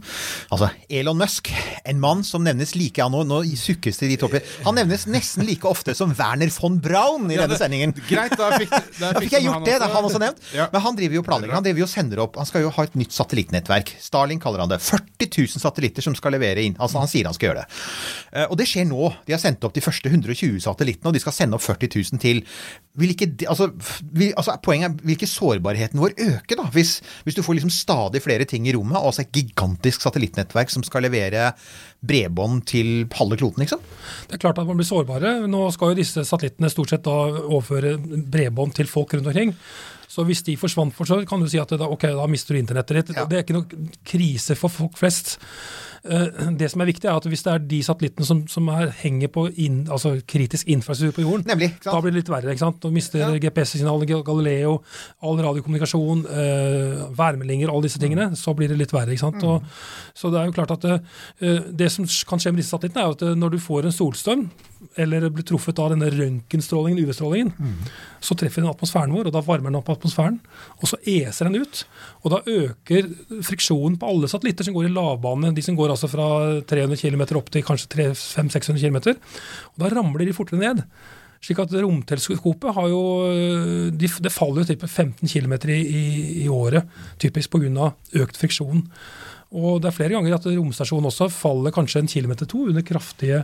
[0.54, 1.50] altså Elon Musk.
[1.90, 4.38] En mann som nevnes like ja, nå, nå sukkes det litt opp
[4.68, 7.96] Han nevnes nesten like ofte som Werner von Braun i Ja, denne sendingen.
[8.06, 10.46] Greit, da fikk, da Da fikk jeg gjort det, det er han også nevnt.
[10.54, 10.70] Ja.
[10.70, 11.58] Men han driver jo planlegging.
[11.58, 13.96] Han driver jo sender opp Han skal jo ha et nytt satellittnettverk.
[14.06, 14.78] Starling kaller han det.
[14.92, 16.76] 40 000 satellitter som skal levere inn.
[16.78, 17.80] Altså Han sier han skal gjøre det.
[18.36, 19.08] Eh, Og det skjer nå.
[19.26, 22.20] De har sendt opp de første 120 satellittene, og de skal sende opp 40 000
[22.22, 22.42] til.
[23.00, 23.70] Vil ikke, altså,
[24.12, 26.66] vil, altså Poenget er vil ikke sårbarheten vår øke, da?
[26.74, 30.70] Hvis, hvis du får liksom stadig flere ting i rommet, og altså et gigantisk satellittnettverk
[30.70, 31.52] som skal levere
[32.04, 33.80] bredbånd til halve kloten, liksom?
[34.28, 35.34] Det er klart at man blir sårbare.
[35.50, 39.54] Nå skal jo disse satellittene stort sett da overføre bredbånd til folk rundt omkring.
[40.12, 42.60] Så hvis de forsvant for så, kan du si at da, ok, da mister du
[42.60, 43.16] internettet ditt.
[43.16, 43.24] Ja.
[43.30, 45.38] Det er ikke noe krise for folk flest.
[46.04, 48.90] Eh, Det som er viktig, er at hvis det er de satellittene som, som er,
[49.04, 52.50] henger på inn, altså kritisk infrastruktur på jorden, Nemlig, da blir det litt verre.
[52.52, 52.80] ikke sant?
[52.82, 54.80] Da mister GPS-signalet, Galileo,
[55.22, 58.32] all radiokommunikasjon, eh, værmeldinger, alle disse tingene.
[58.36, 59.14] Så blir det litt verre.
[59.14, 59.40] ikke Mm.
[59.40, 59.44] sant?
[59.44, 59.62] Og,
[60.18, 63.16] så det er jo klart at eh, det som kan skje med disse satellittene, er
[63.16, 64.50] at eh, når du får en solstorm,
[64.96, 67.74] eller blir truffet av denne røntgenstrålingen, UV-strålingen, Mm.
[68.20, 70.40] så treffer den atmosfæren vår, og da varmer den opp atmosfæren.
[70.80, 71.84] Og så eser den ut.
[72.24, 73.08] Og da øker
[73.42, 77.36] friksjonen på alle satellitter som går i lavbane, de som går altså fra 300 km
[77.38, 77.88] opp til kanskje
[78.36, 78.96] 500-600 km.
[79.74, 80.84] Og da ramler de fortere ned.
[81.42, 86.48] Slik at romteleskopet har jo de, Det faller jo typen 15 km i, i, i
[86.48, 86.86] året,
[87.18, 87.92] typisk pga.
[88.14, 88.86] økt friksjon.
[89.52, 93.42] Og det er flere ganger at romstasjonen også faller kanskje en kilometer to under kraftige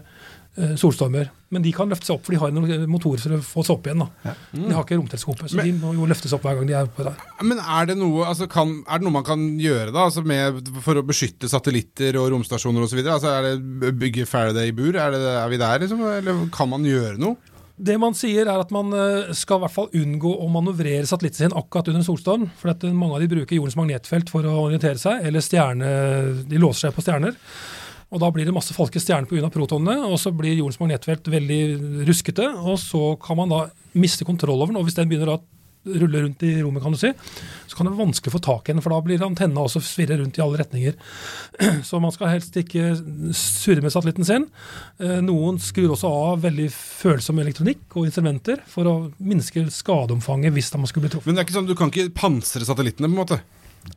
[0.81, 1.29] solstormer.
[1.55, 3.77] Men de kan løfte seg opp, for de har noen motorer for å få seg
[3.77, 4.03] opp igjen.
[4.05, 4.35] da.
[4.53, 6.85] De har ikke romteleskopet, så Men- de må jo løftes opp hver gang de er
[6.91, 7.17] oppe der.
[7.43, 10.69] Men er det noe, altså kan, er det noe man kan gjøre da, altså med,
[10.85, 13.01] for å beskytte satellitter og romstasjoner osv.?
[13.07, 14.95] Altså er det bygge Faraday i bur?
[14.97, 16.03] Er, er vi der, liksom?
[16.19, 17.37] Eller kan man gjøre noe?
[17.79, 21.45] Det man sier er at man eh, skal i hvert fall unngå å manøvrere satellitten
[21.47, 22.49] sin akkurat under en solstorm.
[22.59, 25.93] For at eh, mange av de bruker jordens magnetfelt for å orientere seg, eller stjerne,
[26.51, 27.37] de låser seg på stjerner.
[28.09, 29.51] Og Da blir det masse falske stjerner pga.
[29.53, 32.47] protonene, og så blir jordens magnetfelt veldig ruskete.
[32.57, 35.43] og Så kan man da miste kontroll over den, og hvis den begynner å
[35.89, 37.11] rulle rundt i rommet, kan du si,
[37.69, 39.81] så kan det være vanskelig å få tak i den, for da blir antenna også
[39.85, 40.97] svirre rundt i alle retninger.
[41.89, 42.91] Så man skal helst ikke
[43.37, 44.49] surre med satellitten sin.
[45.01, 50.73] Eh, Noen skrur også av veldig følsom elektronikk og instrumenter for å minske skadeomfanget hvis
[50.77, 51.31] man skulle bli truffet.
[51.31, 53.41] Men det er ikke sånn, du kan ikke pansre satellittene, på en måte?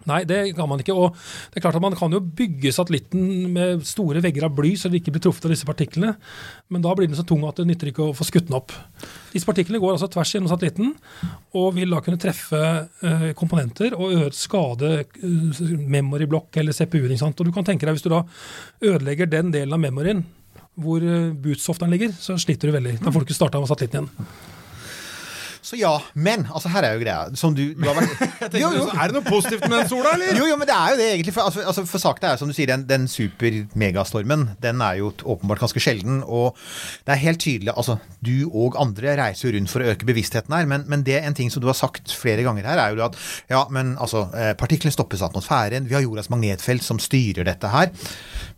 [0.10, 0.96] Nei, det kan man ikke.
[0.98, 1.14] Og
[1.52, 4.90] det er klart at man kan jo bygge satellitten med store vegger av bly, så
[4.90, 6.16] det ikke blir truffet av disse partiklene.
[6.74, 8.74] Men da blir den så tung at det nytter ikke å få skutt den opp.
[9.32, 10.96] Disse partiklene går altså tvers gjennom satellitten,
[11.58, 12.62] og vil da kunne treffe
[13.06, 15.64] uh, komponenter og øde, skade uh,
[15.98, 17.18] memoryblokk eller CPU-en.
[17.30, 18.24] Og du kan tenke deg hvis du da
[18.82, 20.26] ødelegger den delen av memoryen
[20.82, 22.98] hvor eh, bootsofteren ligger, så sliter du veldig.
[23.04, 24.51] Da får du ikke starta med satellitten igjen.
[25.72, 28.88] Så ja, men altså her er jo greia som du, du har vært jo, jo.
[28.92, 30.36] Er det noe positivt med den sola, eller?
[30.36, 31.34] Jo, jo, men det er jo det egentlig.
[31.38, 35.14] For, altså, altså, for saken er som du sier, den, den super-megastormen den er jo
[35.24, 36.20] åpenbart ganske sjelden.
[36.28, 36.60] Og
[37.08, 40.58] det er helt tydelig altså, Du og andre reiser jo rundt for å øke bevisstheten
[40.58, 43.00] her, men, men det er en ting som du har sagt flere ganger her, er
[43.00, 43.16] jo at
[43.48, 47.72] ja, men altså, eh, partiklene stoppes i atmosfæren, vi har jordas magnetfelt som styrer dette
[47.72, 47.96] her.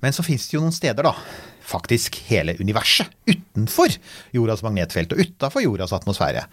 [0.01, 3.95] Men så fins det jo noen steder, da faktisk hele universet utenfor
[4.35, 6.45] jordas magnetfelt og utafor jordas atmosfære.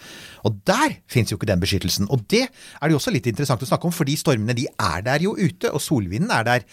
[0.47, 2.09] Og der fins jo ikke den beskyttelsen.
[2.11, 5.07] Og det er det jo også litt interessant å snakke om, fordi stormene de er
[5.07, 6.67] der jo ute, og solvinden er der.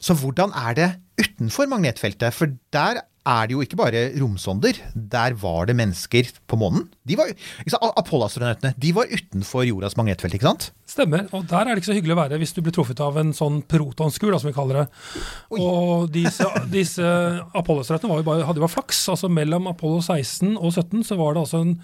[0.00, 0.90] Så hvordan er det
[1.22, 2.34] utenfor magnetfeltet?
[2.36, 4.78] For der er det jo ikke bare romsonder.
[4.94, 6.86] Der var det mennesker på månen.
[7.06, 7.32] De var,
[7.98, 10.68] Apollo-astronautene de var utenfor jordas magnetfelt, ikke sant?
[10.86, 11.26] Stemmer.
[11.34, 13.32] Og der er det ikke så hyggelig å være hvis du blir truffet av en
[13.34, 14.86] sånn protonskur, da, som vi kaller det.
[15.58, 17.08] Og disse, disse
[17.58, 19.02] Apollo-astronautene hadde jo bare flaks.
[19.12, 21.74] Altså mellom Apollo 16 og 17 så var det altså en,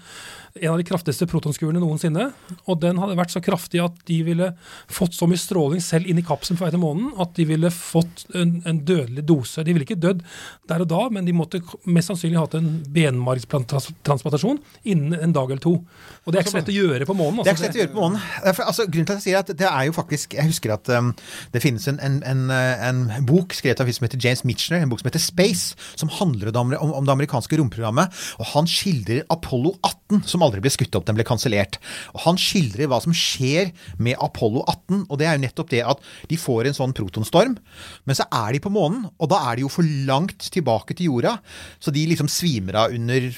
[0.61, 2.29] en av de kraftigste protonskurene noensinne.
[2.63, 4.53] Og den hadde vært så kraftig at de ville
[4.87, 7.73] fått så mye stråling selv inn i kapselen på vei til månen at de ville
[7.75, 9.67] fått en, en dødelig dose.
[9.67, 10.23] De ville ikke dødd
[10.71, 15.63] der og da, men de måtte mest sannsynlig hatt en benmargstransplantasjon innen en dag eller
[15.63, 15.75] to.
[16.23, 17.41] Og det er ikke så lett å gjøre på månen.
[17.43, 18.21] Det er ikke så lett å gjøre på månen.
[18.53, 21.11] Altså, grunnen til at jeg sier at det er jo faktisk Jeg husker at um,
[21.53, 24.91] det finnes en, en, en, en bok skrevet av en som heter James Mitchner, en
[24.91, 28.23] bok som heter Space, som handler om, om, om det amerikanske romprogrammet.
[28.39, 31.79] Og han skildrer Apollo 18, som aldri ble skutt opp, den ble kansellert.
[32.25, 36.03] Han skildrer hva som skjer med Apollo 18, og det er jo nettopp det at
[36.29, 37.57] de får en sånn protonstorm,
[38.05, 41.11] men så er de på månen, og da er de jo for langt tilbake til
[41.11, 41.37] jorda,
[41.83, 43.29] så de liksom svimer av under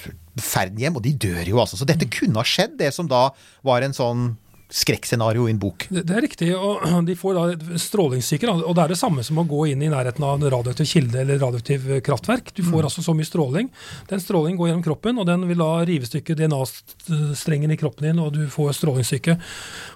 [0.42, 1.80] ferden hjem, og de dør jo altså.
[1.80, 3.30] Så dette kunne ha skjedd, det som da
[3.66, 4.34] var en sånn
[4.76, 5.86] skrekkscenario i en bok.
[5.90, 8.50] Det, det er riktig, og de får da strålingssyke.
[8.52, 11.22] Og det er det samme som å gå inn i nærheten av en radioaktiv kilde
[11.22, 12.52] eller radioaktiv kraftverk.
[12.58, 13.72] Du får altså så mye stråling.
[14.12, 18.22] Den strålingen går gjennom kroppen, og den vil da rive stykker DNA-strengen i kroppen din,
[18.24, 19.38] og du får strålingssyke.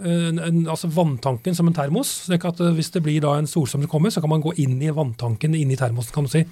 [0.00, 2.08] eh, En, altså vanntanken som en termos.
[2.26, 4.52] slik at eh, Hvis det blir da en solstorm som kommer, så kan man gå
[4.62, 6.12] inn i vanntanken inn i termosen.
[6.14, 6.44] kan du si.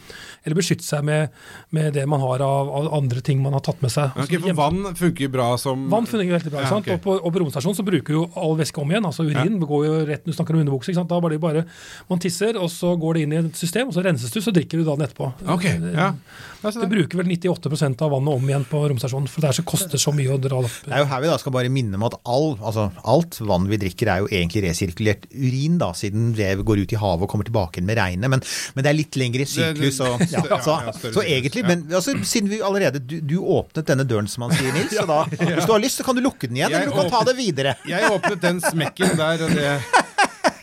[0.45, 1.31] Eller beskytte seg med,
[1.71, 4.11] med det man har av, av andre ting man har tatt med seg.
[4.17, 6.61] Ok, for vann funker bra som Vann fungerer veldig bra.
[6.65, 6.97] Ja, okay.
[6.97, 7.01] sant?
[7.01, 9.07] Og på, og på romstasjonen så bruker jo all væske om igjen.
[9.07, 10.91] altså Urin går jo rett når du snakker om underbukse.
[10.93, 11.11] ikke sant?
[11.11, 11.65] Da bare, bare
[12.11, 14.53] Man tisser, og så går det inn i et system, og så renses du, så
[14.55, 15.33] drikker du da den etterpå.
[15.57, 16.13] Ok, ja.
[16.61, 19.57] Ja, Det det- bruker vel 98% av vannet om igjen på romstasjonen, for det er
[19.63, 20.79] så koster så mye å dra det opp.
[20.85, 23.69] Det er jo her vi da skal bare minne om at all, altså alt vann
[23.71, 27.33] vi drikker er jo egentlig resirkulert urin, da, siden det går ut i havet og
[27.33, 28.31] kommer tilbake med regnet.
[28.33, 30.01] Men, men det er litt lengre syklus.
[30.07, 34.31] Og, ja, så, så egentlig, men altså, siden vi allerede du, du åpnet denne døren,
[34.31, 35.23] som han sier, Nils, så da,
[35.55, 37.25] hvis du har lyst, så kan du lukke den igjen, Jeg eller du kan ta
[37.31, 37.77] det videre.
[37.89, 39.75] Jeg åpnet den smekken der, og det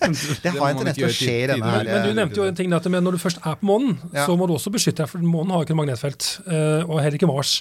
[0.08, 1.88] Det har en tendens til å skje i denne her.
[1.90, 4.26] Men du nevnte jo en ting, at men når du først er på månen, Ja.
[4.26, 7.02] så må du også beskytte deg, for månen har jo ikke noe magnetfelt, eh, og
[7.02, 7.58] heller ikke Mars.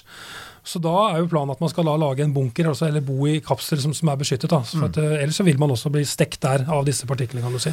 [0.67, 3.39] Så da er jo planen at man skal lage en bunker, altså, eller bo i
[3.43, 4.51] kapsel som, som er beskyttet.
[4.51, 4.59] Da.
[4.67, 7.55] For at, eh, ellers så vil man også bli stekt der av disse partiklene, kan
[7.55, 7.71] du si.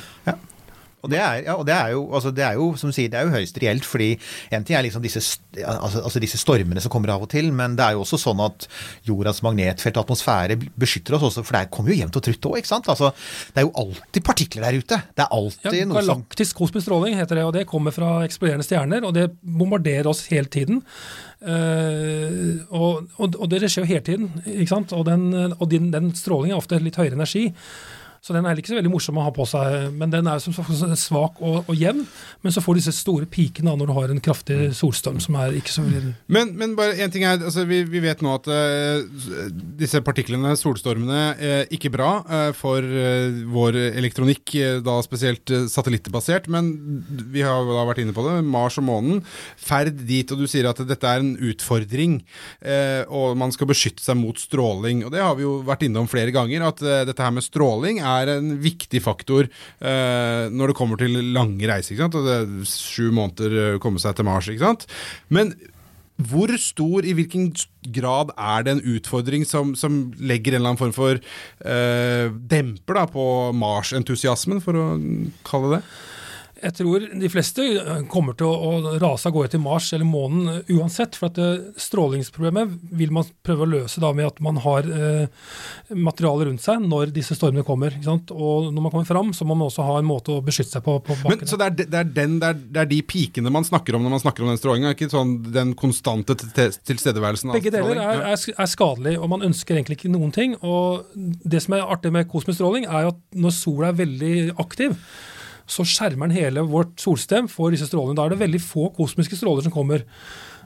[1.04, 3.20] Og det er, ja, og det er, jo, altså det er jo, som sier, det
[3.20, 4.10] er jo høyst reelt, fordi
[4.54, 5.22] en ting er liksom disse,
[5.60, 8.40] altså, altså disse stormene som kommer av og til, men det er jo også sånn
[8.44, 8.66] at
[9.06, 12.58] jordas magnetfelt og atmosfære beskytter oss også, for det kommer jo jevnt og trutt òg,
[12.62, 12.88] ikke sant?
[12.92, 13.12] Altså,
[13.52, 15.00] det er jo alltid partikler der ute.
[15.12, 18.16] Det er alltid Ja, noe som galaktisk kosmisk stråling heter det, og det kommer fra
[18.24, 20.82] eksploderende stjerner, og det bombarderer oss hele tiden.
[21.44, 24.94] Uh, og, og, og det skjer jo hele tiden, ikke sant?
[24.96, 27.50] Og, den, og din, den strålingen er ofte litt høyere energi.
[28.24, 30.54] Så den er ikke så veldig morsom å ha på seg, men den er som
[30.56, 32.04] svak og, og jevn.
[32.44, 35.36] Men så får du disse store pikene da, når du har en kraftig solstorm som
[35.40, 38.32] er ikke så veldig Men, men bare en ting er, altså vi, vi vet nå
[38.38, 39.04] at uh,
[39.78, 45.66] disse partiklene, solstormene, er ikke bra uh, for uh, vår elektronikk, eh, da spesielt eh,
[45.70, 46.48] satellittbasert.
[46.52, 46.70] Men
[47.32, 49.22] vi har jo da vært inne på det, Mars og månen.
[49.60, 52.20] Ferd dit, og du sier at dette er en utfordring,
[52.64, 55.04] eh, og man skal beskytte seg mot stråling.
[55.06, 58.00] Og det har vi jo vært innom flere ganger, at eh, dette her med stråling
[58.00, 61.94] er en viktig faktor eh, når det kommer til lange reiser.
[61.94, 62.18] ikke sant?
[62.20, 64.50] Og det er sju måneder å komme seg til Mars.
[64.50, 64.88] ikke sant?
[65.28, 65.54] Men
[66.22, 67.48] hvor stor, i hvilken
[67.94, 73.00] grad er det en utfordring som, som legger en eller annen form for eh, demper
[73.00, 73.24] da, på
[73.58, 74.84] Mars-entusiasmen, for å
[75.48, 75.82] kalle det?
[76.64, 80.08] Jeg tror de fleste eh, kommer til å, å rase av gårde til Mars eller
[80.08, 81.18] månen eh, uansett.
[81.20, 85.26] For at eh, strålingsproblemet vil man prøve å løse da med at man har eh,
[85.94, 87.94] materiale rundt seg når disse stormene kommer.
[88.32, 90.86] Og når man kommer fram, så må man også ha en måte å beskytte seg
[90.86, 90.96] på.
[91.04, 93.52] på Men, så det er, de- det, er den, det, er, det er de pikene
[93.54, 96.80] man snakker om når man snakker om den strålinga, ikke sånn den konstante til- til-
[96.94, 100.56] tilstedeværelsen av Begge deler er, er, er skadelig, og man ønsker egentlig ikke noen ting.
[100.64, 101.04] Og
[101.44, 104.34] det som er artig med kosmisk stråling, er jo at når sola er veldig
[104.64, 104.96] aktiv,
[105.66, 108.16] så skjermer den hele vårt solstem for disse strålene.
[108.18, 110.04] Da er det veldig få kosmiske stråler som kommer.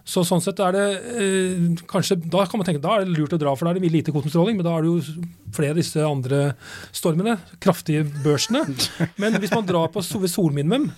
[0.09, 0.85] Så sånn sett er det
[1.21, 3.77] eh, kanskje, Da kan man tenke da er det lurt å dra, for da er
[3.79, 4.57] det mye lite kosmisk stråling.
[4.57, 6.39] Men da er det jo flere av disse andre
[6.97, 8.63] stormene, kraftige børsene.
[9.21, 10.89] Men hvis man drar på so- solminimum,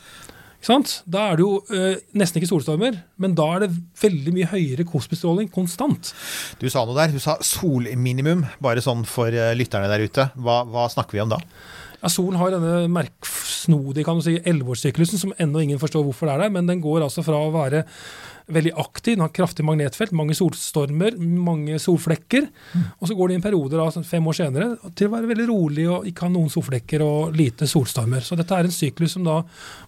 [0.61, 0.94] ikke sant?
[1.11, 3.70] Da er det jo eh, nesten ikke solstormer, men da er det
[4.03, 6.12] veldig mye høyere kosmisk stråling konstant.
[6.61, 7.11] Du sa noe der.
[7.16, 10.30] Du sa solminimum, bare sånn for eh, lytterne der ute.
[10.38, 11.40] Hva, hva snakker vi om da?
[12.01, 16.36] Ja, Solen har denne merksnodige kan du si, 11-årssyklusen som ennå ingen forstår hvorfor det
[16.36, 17.84] er der, men den går altså fra å være
[18.55, 22.48] veldig aktiv, den har kraftig magnetfelt, mange solstormer, mange solflekker,
[22.98, 25.30] og så går det i en periode da, sånn fem år senere til å være
[25.30, 28.24] veldig rolig og ikke ha noen solflekker og lite solstormer.
[28.26, 29.40] Så dette er en syklus som da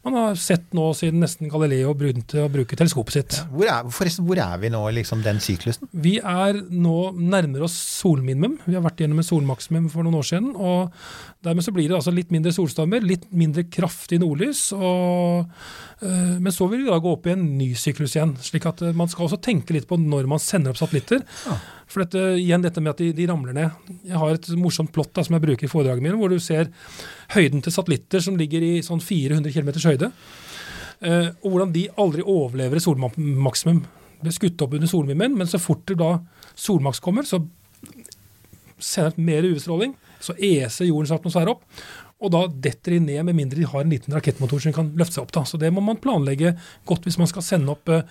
[0.04, 3.40] man har sett nå siden nesten Galileo begynte å bruke teleskopet sitt.
[3.52, 5.90] Hvor er, forresten, hvor er vi nå i liksom, den syklusen?
[5.92, 8.58] Vi er nå nærmere oss solminimum.
[8.66, 10.52] Vi har vært gjennom en solmaksimum for noen år siden.
[10.56, 10.92] og
[11.42, 14.68] Dermed så blir det altså litt mindre solstormer, litt mindre kraftig nordlys.
[14.76, 15.48] Og,
[16.02, 18.36] øh, men så vil vi da gå opp i en ny syklus igjen.
[18.52, 21.24] Slik at øh, Man skal også tenke litt på når man sender opp satellitter.
[21.90, 23.90] For dette, igjen dette med at de, de ramler ned.
[24.08, 26.70] Jeg har et morsomt plott da, som jeg bruker i foredraget mitt, hvor du ser
[27.34, 30.12] høyden til satellitter som ligger i sånn 400 km høyde.
[31.02, 33.82] Eh, og hvordan de aldri overlever et solmaksimum.
[34.22, 36.14] Blir skutt opp under solminimum, men så fort det da
[36.54, 37.42] solmaks kommer, så
[38.82, 39.96] sender mer UV-stråling.
[40.22, 41.64] Så eser jordens atmosfære opp.
[42.22, 45.18] Og da detter de ned, med mindre de har en liten rakettmotor som kan løfte
[45.18, 45.34] seg opp.
[45.34, 45.44] da.
[45.48, 46.54] Så det må man planlegge
[46.88, 48.04] godt hvis man skal sende opp eh,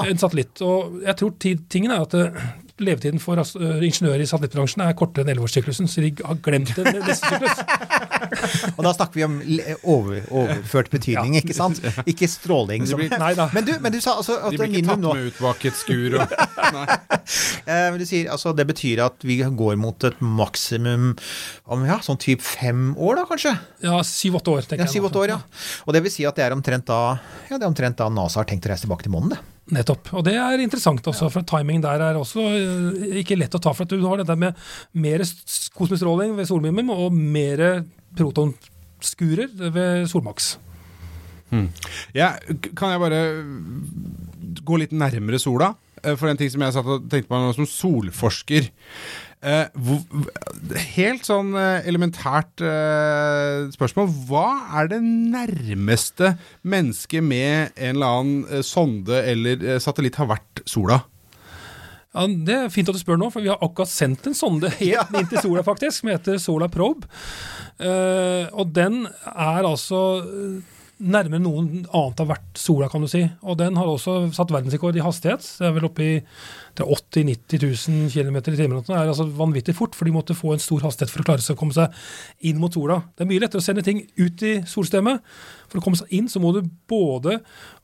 [0.00, 0.62] en satellitt.
[0.62, 2.44] Og jeg tror tingen er at eh,
[2.84, 6.94] levetiden for eh, ingeniører i satellittbransjen er kortere enn 11-årssyklusen, så de har glemt det
[6.96, 7.62] neste syklus.
[8.76, 9.36] Og da snakker vi om
[9.90, 11.80] over, overført betydning, ikke sant?
[12.10, 12.86] Ikke stråling.
[12.90, 13.48] Som, Nei da.
[13.54, 16.16] men, du, men du sa altså at De blir ikke tatt nå med ut skur
[16.20, 16.34] og
[16.76, 16.86] Nei.
[17.66, 21.12] eh, men du sier, altså, Det betyr at vi går mot et maksimum
[21.70, 23.54] om ja, sånn type fem år, da kanskje?
[23.84, 24.98] Ja, syv-åtte år, tenker Ja, jeg.
[24.98, 25.40] Syv-åtte år, ja.
[25.86, 27.00] Og det vil si at det er omtrent da
[27.50, 29.40] ja, det er omtrent da NASA har tenkt å reise tilbake til månen, det.
[29.70, 30.10] Nettopp.
[30.18, 33.74] Og det er interessant også, for timingen der er også eh, ikke lett å ta.
[33.76, 34.58] For at du har dette med
[34.98, 35.22] mer
[35.76, 37.84] kosmisk stråling ved solmimim og mer
[38.18, 40.56] protonskurer ved solmaks.
[42.14, 42.34] Ja,
[42.78, 43.20] kan jeg bare
[44.66, 45.72] gå litt nærmere sola?
[46.04, 48.70] Eh, For en ting som jeg satt og tenkte på nå som solforsker.
[49.40, 49.70] Eh,
[50.98, 52.60] helt sånn eh, elementært
[53.76, 54.10] spørsmål.
[54.28, 54.46] Hva
[54.80, 61.00] er det nærmeste mennesket med en eller annen sonde eller satellitt har vært sola?
[62.10, 64.70] Ja, Det er fint at du spør nå, for vi har akkurat sendt en sonde
[64.80, 67.06] helt inn til sola, faktisk, som heter Sola Probe.
[67.80, 70.00] Eh, og den er altså
[71.00, 73.22] nærmere noen annet har vært sola, kan du si.
[73.42, 75.46] Og den har også satt verdensrekord i hastighet.
[75.58, 76.12] Det er vel oppe i
[76.80, 78.82] er 80 000-90 000 km i timen.
[78.84, 81.44] Det er altså vanvittig fort, for de måtte få en stor hastighet for å klare
[81.44, 81.94] seg å komme seg
[82.48, 83.00] inn mot sola.
[83.14, 85.24] Det er mye lettere å sende ting ut i solstemmet.
[85.70, 87.38] For å komme seg inn så må du både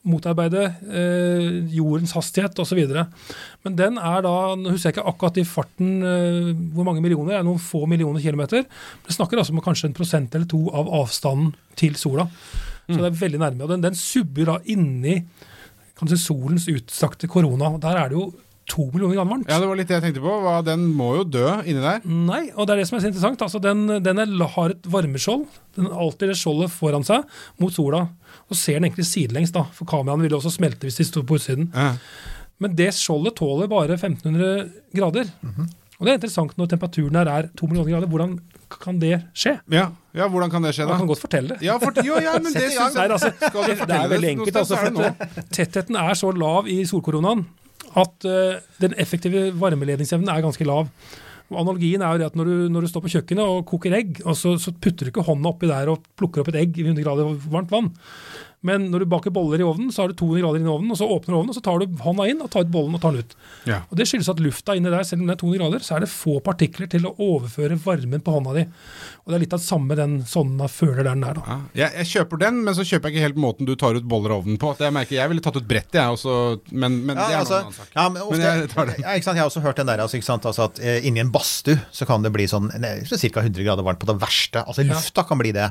[0.07, 2.81] motarbeide eh, jordens hastighet osv.
[3.67, 7.35] Men den er da Nå husker jeg ikke akkurat i farten eh, hvor mange millioner,
[7.35, 8.67] det er noen få millioner kilometer.
[9.07, 12.29] Det snakker altså om kanskje en prosent eller to av avstanden til sola.
[12.87, 13.67] Så det er veldig nærme.
[13.67, 15.21] Og den, den subber da inni
[15.97, 17.73] kan du si, solens utstrakte korona.
[17.83, 18.27] Der er det jo
[18.67, 19.51] to millioner grader varmt.
[19.51, 20.37] Ja, det var litt det jeg tenkte på.
[20.43, 22.03] Hva, den må jo dø inni der.
[22.05, 23.45] Nei, og det er det som er så interessant.
[23.47, 25.47] Altså, den den er, har et varmeskjold.
[25.79, 27.27] Den har alltid det skjoldet foran seg
[27.63, 28.07] mot sola.
[28.51, 31.39] Og ser den egentlig sidelengs, da, for kameraene ville også smelte hvis de sto på
[31.39, 31.71] utsiden.
[31.75, 31.95] Ja.
[32.63, 35.31] Men det skjoldet tåler bare 1500 grader.
[35.97, 38.11] Og det er interessant når temperaturen her er to millioner grader.
[38.13, 38.39] Hvordan
[38.73, 39.57] kan det skje?
[39.73, 40.95] Ja, ja hvordan kan det skje, da?
[40.95, 41.67] Man kan godt fortelle det.
[41.67, 44.11] Ja, for, jo, ja, men det gang, jeg Nei, altså, Skal du det, det er
[44.13, 44.59] veldig enkelt.
[44.63, 47.47] Altså, så er for tettheten er så lav i solkoronaen
[47.97, 50.91] at uh, den effektive varmeledningsevnen er ganske lav.
[51.47, 54.19] Analogien er jo det at når du, når du står på kjøkkenet og koker egg,
[54.27, 56.85] og så, så putter du ikke hånda oppi der og plukker opp et egg i
[56.89, 57.93] 100 grader varmt vann.
[58.67, 60.93] Men når du baker boller i ovnen, så har du 200 grader inn i ovnen,
[60.95, 62.97] og så åpner du ovnen, og så tar du hånda inn og tar ut bollen
[62.99, 63.37] og tar den ut.
[63.69, 63.81] Ja.
[63.91, 66.05] Og Det skyldes at lufta inni der, selv om det er 200 grader, så er
[66.05, 68.67] det få partikler til å overføre varmen på hånda di.
[69.25, 71.39] Og Det er litt av det samme den sonna føler der den er.
[71.39, 71.45] da.
[71.47, 74.07] Ja, jeg, jeg kjøper den, men så kjøper jeg ikke helt måten du tar ut
[74.07, 74.75] boller av ovnen på.
[74.79, 76.37] Det jeg merker, jeg ville tatt ut brettet, jeg også,
[76.73, 77.95] men, men det er altså, noe altså, annen sak.
[77.97, 79.01] ja, men ofte, Men jeg tar den.
[79.03, 79.39] Ja, ikke sant?
[79.39, 80.47] Jeg har også hørt den der, altså, ikke sant?
[80.51, 82.71] Altså at eh, inni en badstue så kan det bli sånn
[83.07, 83.43] så ca.
[83.43, 84.63] 100 grader varmt på det verste.
[84.63, 85.69] Altså lufta kan bli det,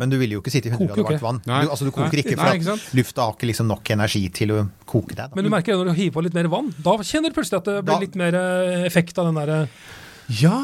[0.00, 1.64] men du vil jo ikke sitte i 100 Koker grader varmt vann.
[1.68, 2.37] Du, altså du koker Nei.
[2.38, 2.94] Ikke, Nei, for ikke sant?
[2.98, 4.58] lufta har ikke liksom nok energi til å
[4.88, 5.28] koke deg.
[5.28, 5.34] Da.
[5.36, 6.72] Men du merker det når du hiver på litt mer vann.
[6.82, 9.60] Da kjenner du plutselig at det blir Da- litt mer eh, effekt av den derre
[10.28, 10.58] Ja!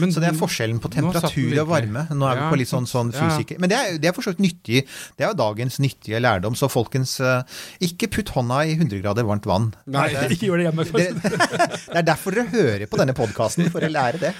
[0.00, 2.06] Men, Så det er forskjellen på temperatur og varme.
[2.16, 3.26] Nå er vi på litt sånn, sånn ja.
[3.26, 3.60] fysiker.
[3.60, 4.84] Men det er, det er for så vidt nyttig.
[5.18, 6.56] Det er jo dagens nyttige lærdom.
[6.56, 7.42] Så folkens, eh,
[7.84, 9.70] ikke putt hånda i 100 grader varmt vann.
[9.92, 10.86] Nei, Ikke gjør det hjemme.
[10.88, 11.08] Det,
[11.92, 14.32] det er derfor dere hører på denne podkasten, for å lære det.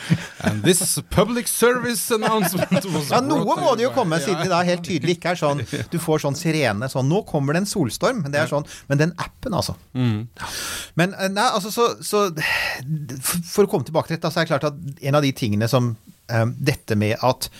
[0.49, 0.81] And this
[1.13, 5.19] public service announcement was Ja, Noe må det jo komme, siden det da helt tydelig
[5.19, 5.61] ikke er sånn
[5.93, 8.25] Du får sånn sirene sånn Nå kommer det en solstorm.
[8.33, 9.77] Det er sånn, men den appen, altså.
[9.95, 12.27] Men eh, nei, altså så, så
[13.55, 15.71] For å komme tilbake til dette, så er det klart at en av de tingene
[15.71, 15.95] som
[16.29, 17.51] eh, Dette med at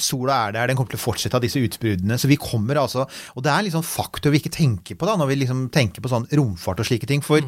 [0.00, 2.16] Sola er der, den kommer til å fortsette av disse utbruddene.
[2.16, 3.04] Så vi kommer altså
[3.36, 6.12] Og det er sånn faktor vi ikke tenker på da, når vi liksom tenker på
[6.12, 7.24] sånn romfart og slike ting.
[7.24, 7.44] For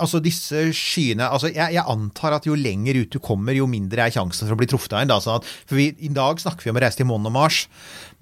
[0.00, 4.06] altså disse skyene altså jeg, jeg antar at jo lenger ut du kommer, jo mindre
[4.06, 5.12] er sjansen for å bli truffet av en.
[5.12, 7.36] Da, sånn at, for vi, I dag snakker vi om å reise til månen og
[7.36, 7.64] Mars,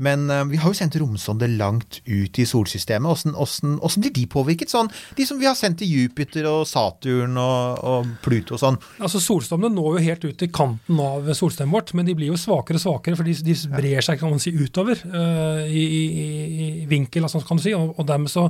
[0.01, 3.11] men eh, vi har jo sendt romsonder langt ut i solsystemet.
[3.11, 4.73] Åssen, åssen, åssen blir de påvirket?
[4.73, 8.81] Sånn, de som vi har sendt til Jupiter og Saturn og, og Pluto og sånn.
[9.01, 12.41] Altså Solstormene når jo helt ut til kanten av solstemmet vårt, men de blir jo
[12.41, 16.25] svakere og svakere, for de, de brer seg kan man si, utover uh, i, i,
[16.83, 18.49] i vinkel, altså, kan du si, og, og dermed så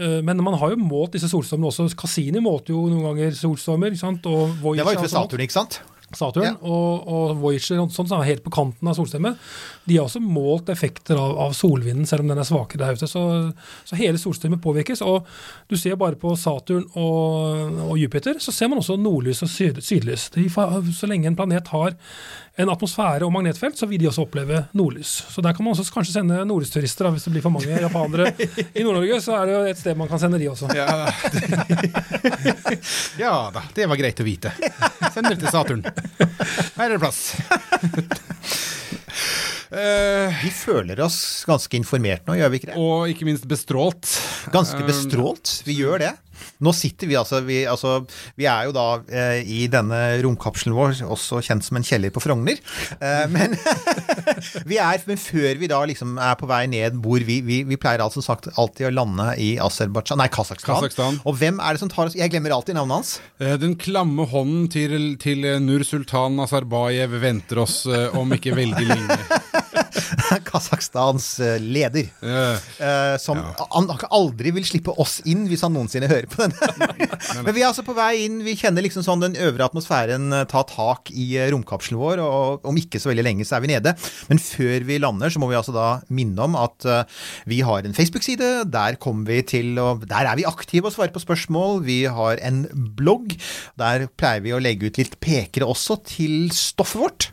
[0.00, 1.88] eh, Men man har jo målt disse solstormene også.
[1.98, 3.92] Cassini målte jo noen ganger solstormer.
[3.92, 4.26] ikke sant?
[4.30, 5.12] Og Det var ute ved.
[5.12, 5.80] Saturn, ikke sant?
[6.16, 6.54] Saturn Ja.
[6.62, 9.38] og, og Voyager og sånt, som er helt på kanten av solsystemet,
[9.86, 13.08] de har også målt effekter av, av solvinden, selv om den er svakere der ute.
[13.10, 13.22] Så,
[13.86, 15.02] så hele solsystemet påvirkes.
[15.06, 15.26] Og
[15.70, 19.80] du ser bare på Saturn og, og Jupiter, så ser man også nordlys og syd,
[19.84, 20.28] sydlys.
[20.34, 21.96] De, så lenge en planet har
[22.58, 25.12] en atmosfære og magnetfelt, så vil de også oppleve nordlys.
[25.30, 28.32] Så der kan man også kanskje sende nordlysturister, hvis det blir for mange japanere
[28.74, 29.20] i Nord-Norge.
[29.24, 30.70] Så er det jo et sted man kan sende de også.
[30.76, 30.88] Ja.
[33.24, 34.52] ja da, det var greit å vite.
[35.14, 35.86] Send det til Saturn.
[35.86, 37.22] Her er det plass.
[39.70, 42.78] Uh, Vi føler oss ganske informert nå, gjør vi ikke det?
[42.80, 44.16] og ikke minst bestrålt.
[44.50, 45.60] Ganske bestrålt.
[45.68, 46.12] Vi gjør det.
[46.60, 48.00] Nå sitter vi altså Vi, altså,
[48.38, 52.22] vi er jo da eh, i denne romkapselen vår, også kjent som en kjeller på
[52.22, 52.60] Frogner.
[53.00, 53.56] Eh, men
[54.70, 57.78] vi er, men før vi da liksom er på vei ned hvor vi, vi, vi
[57.80, 60.76] pleier altså sagt alltid å lande i Aserbajdsjan Nei, Kasakhstan.
[60.76, 61.20] Kasakhstan.
[61.24, 63.14] Og hvem er det som tar oss Jeg glemmer alltid navnet hans.
[63.40, 68.86] Eh, Den klamme hånden til, til Nur Sultan Nazarbayev venter oss eh, om ikke veldig
[68.90, 69.18] lenge.
[70.50, 72.10] Kasakhstans eh, leder.
[72.20, 77.08] Eh, som som han aldri vil slippe oss inn hvis han noensinne hører på denne.
[77.44, 78.40] Men vi er altså på vei inn.
[78.46, 82.68] Vi kjenner liksom sånn den øvre atmosfæren eh, ta tak i eh, romkapselen vår, og
[82.70, 83.94] om ikke så veldig lenge så er vi nede.
[84.30, 87.18] Men før vi lander, så må vi altså da minne om at eh,
[87.50, 88.52] vi har en Facebook-side.
[88.70, 91.82] Der kommer vi til å Der er vi aktive og svarer på spørsmål.
[91.88, 92.64] Vi har en
[92.98, 93.36] blogg.
[93.80, 97.30] Der pleier vi å legge ut litt pekere også til stoffet vårt.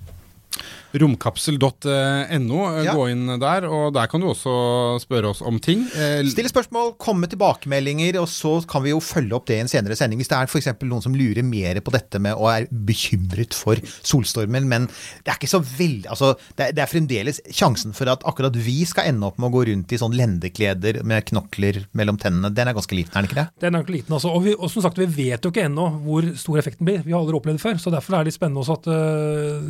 [0.94, 2.78] Romkapsel.no.
[2.78, 2.94] eh, Ja.
[2.96, 5.84] Gå inn der, og der kan du også spørre oss om ting.
[5.96, 9.64] Eh, Stille spørsmål, komme med tilbakemeldinger, og så kan vi jo følge opp det i
[9.66, 10.20] en senere sending.
[10.22, 10.70] Hvis det er f.eks.
[10.84, 14.88] noen som lurer mer på dette med og er bekymret for solstormen, men
[15.26, 18.56] det er ikke så veldig Altså, det er, det er fremdeles sjansen for at akkurat
[18.56, 22.52] vi skal ende opp med å gå rundt i sånn lendekleder med knokler mellom tennene.
[22.54, 23.48] Den er ganske liten, er den ikke det?
[23.62, 24.32] Den er ganske liten, altså.
[24.32, 27.02] Og, vi, og som sagt, vi vet jo ikke ennå hvor stor effekten blir.
[27.06, 27.82] Vi har aldri opplevd det før.
[27.82, 28.88] Så derfor er det litt spennende også at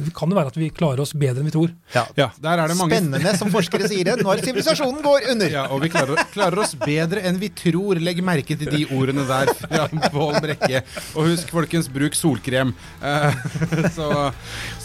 [0.05, 1.73] det kan jo være at vi klarer oss bedre enn vi tror.
[1.93, 2.03] Ja.
[2.17, 5.51] ja, der er det mange Spennende, som forskere sier det, når sivilisasjonen går under.
[5.51, 8.01] Ja, og vi klarer, klarer oss bedre enn vi tror.
[8.01, 10.83] Legg merke til de ordene der fra Pål Brekke.
[11.15, 12.75] Og husk, folkens, bruk solkrem.
[13.01, 13.33] Uh,
[13.97, 14.11] så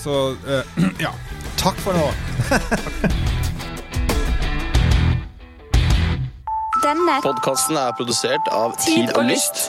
[0.02, 1.12] så uh, ja.
[1.62, 2.08] Takk for nå.
[6.82, 9.68] Denne Podkasten er produsert av Tid og Lyst.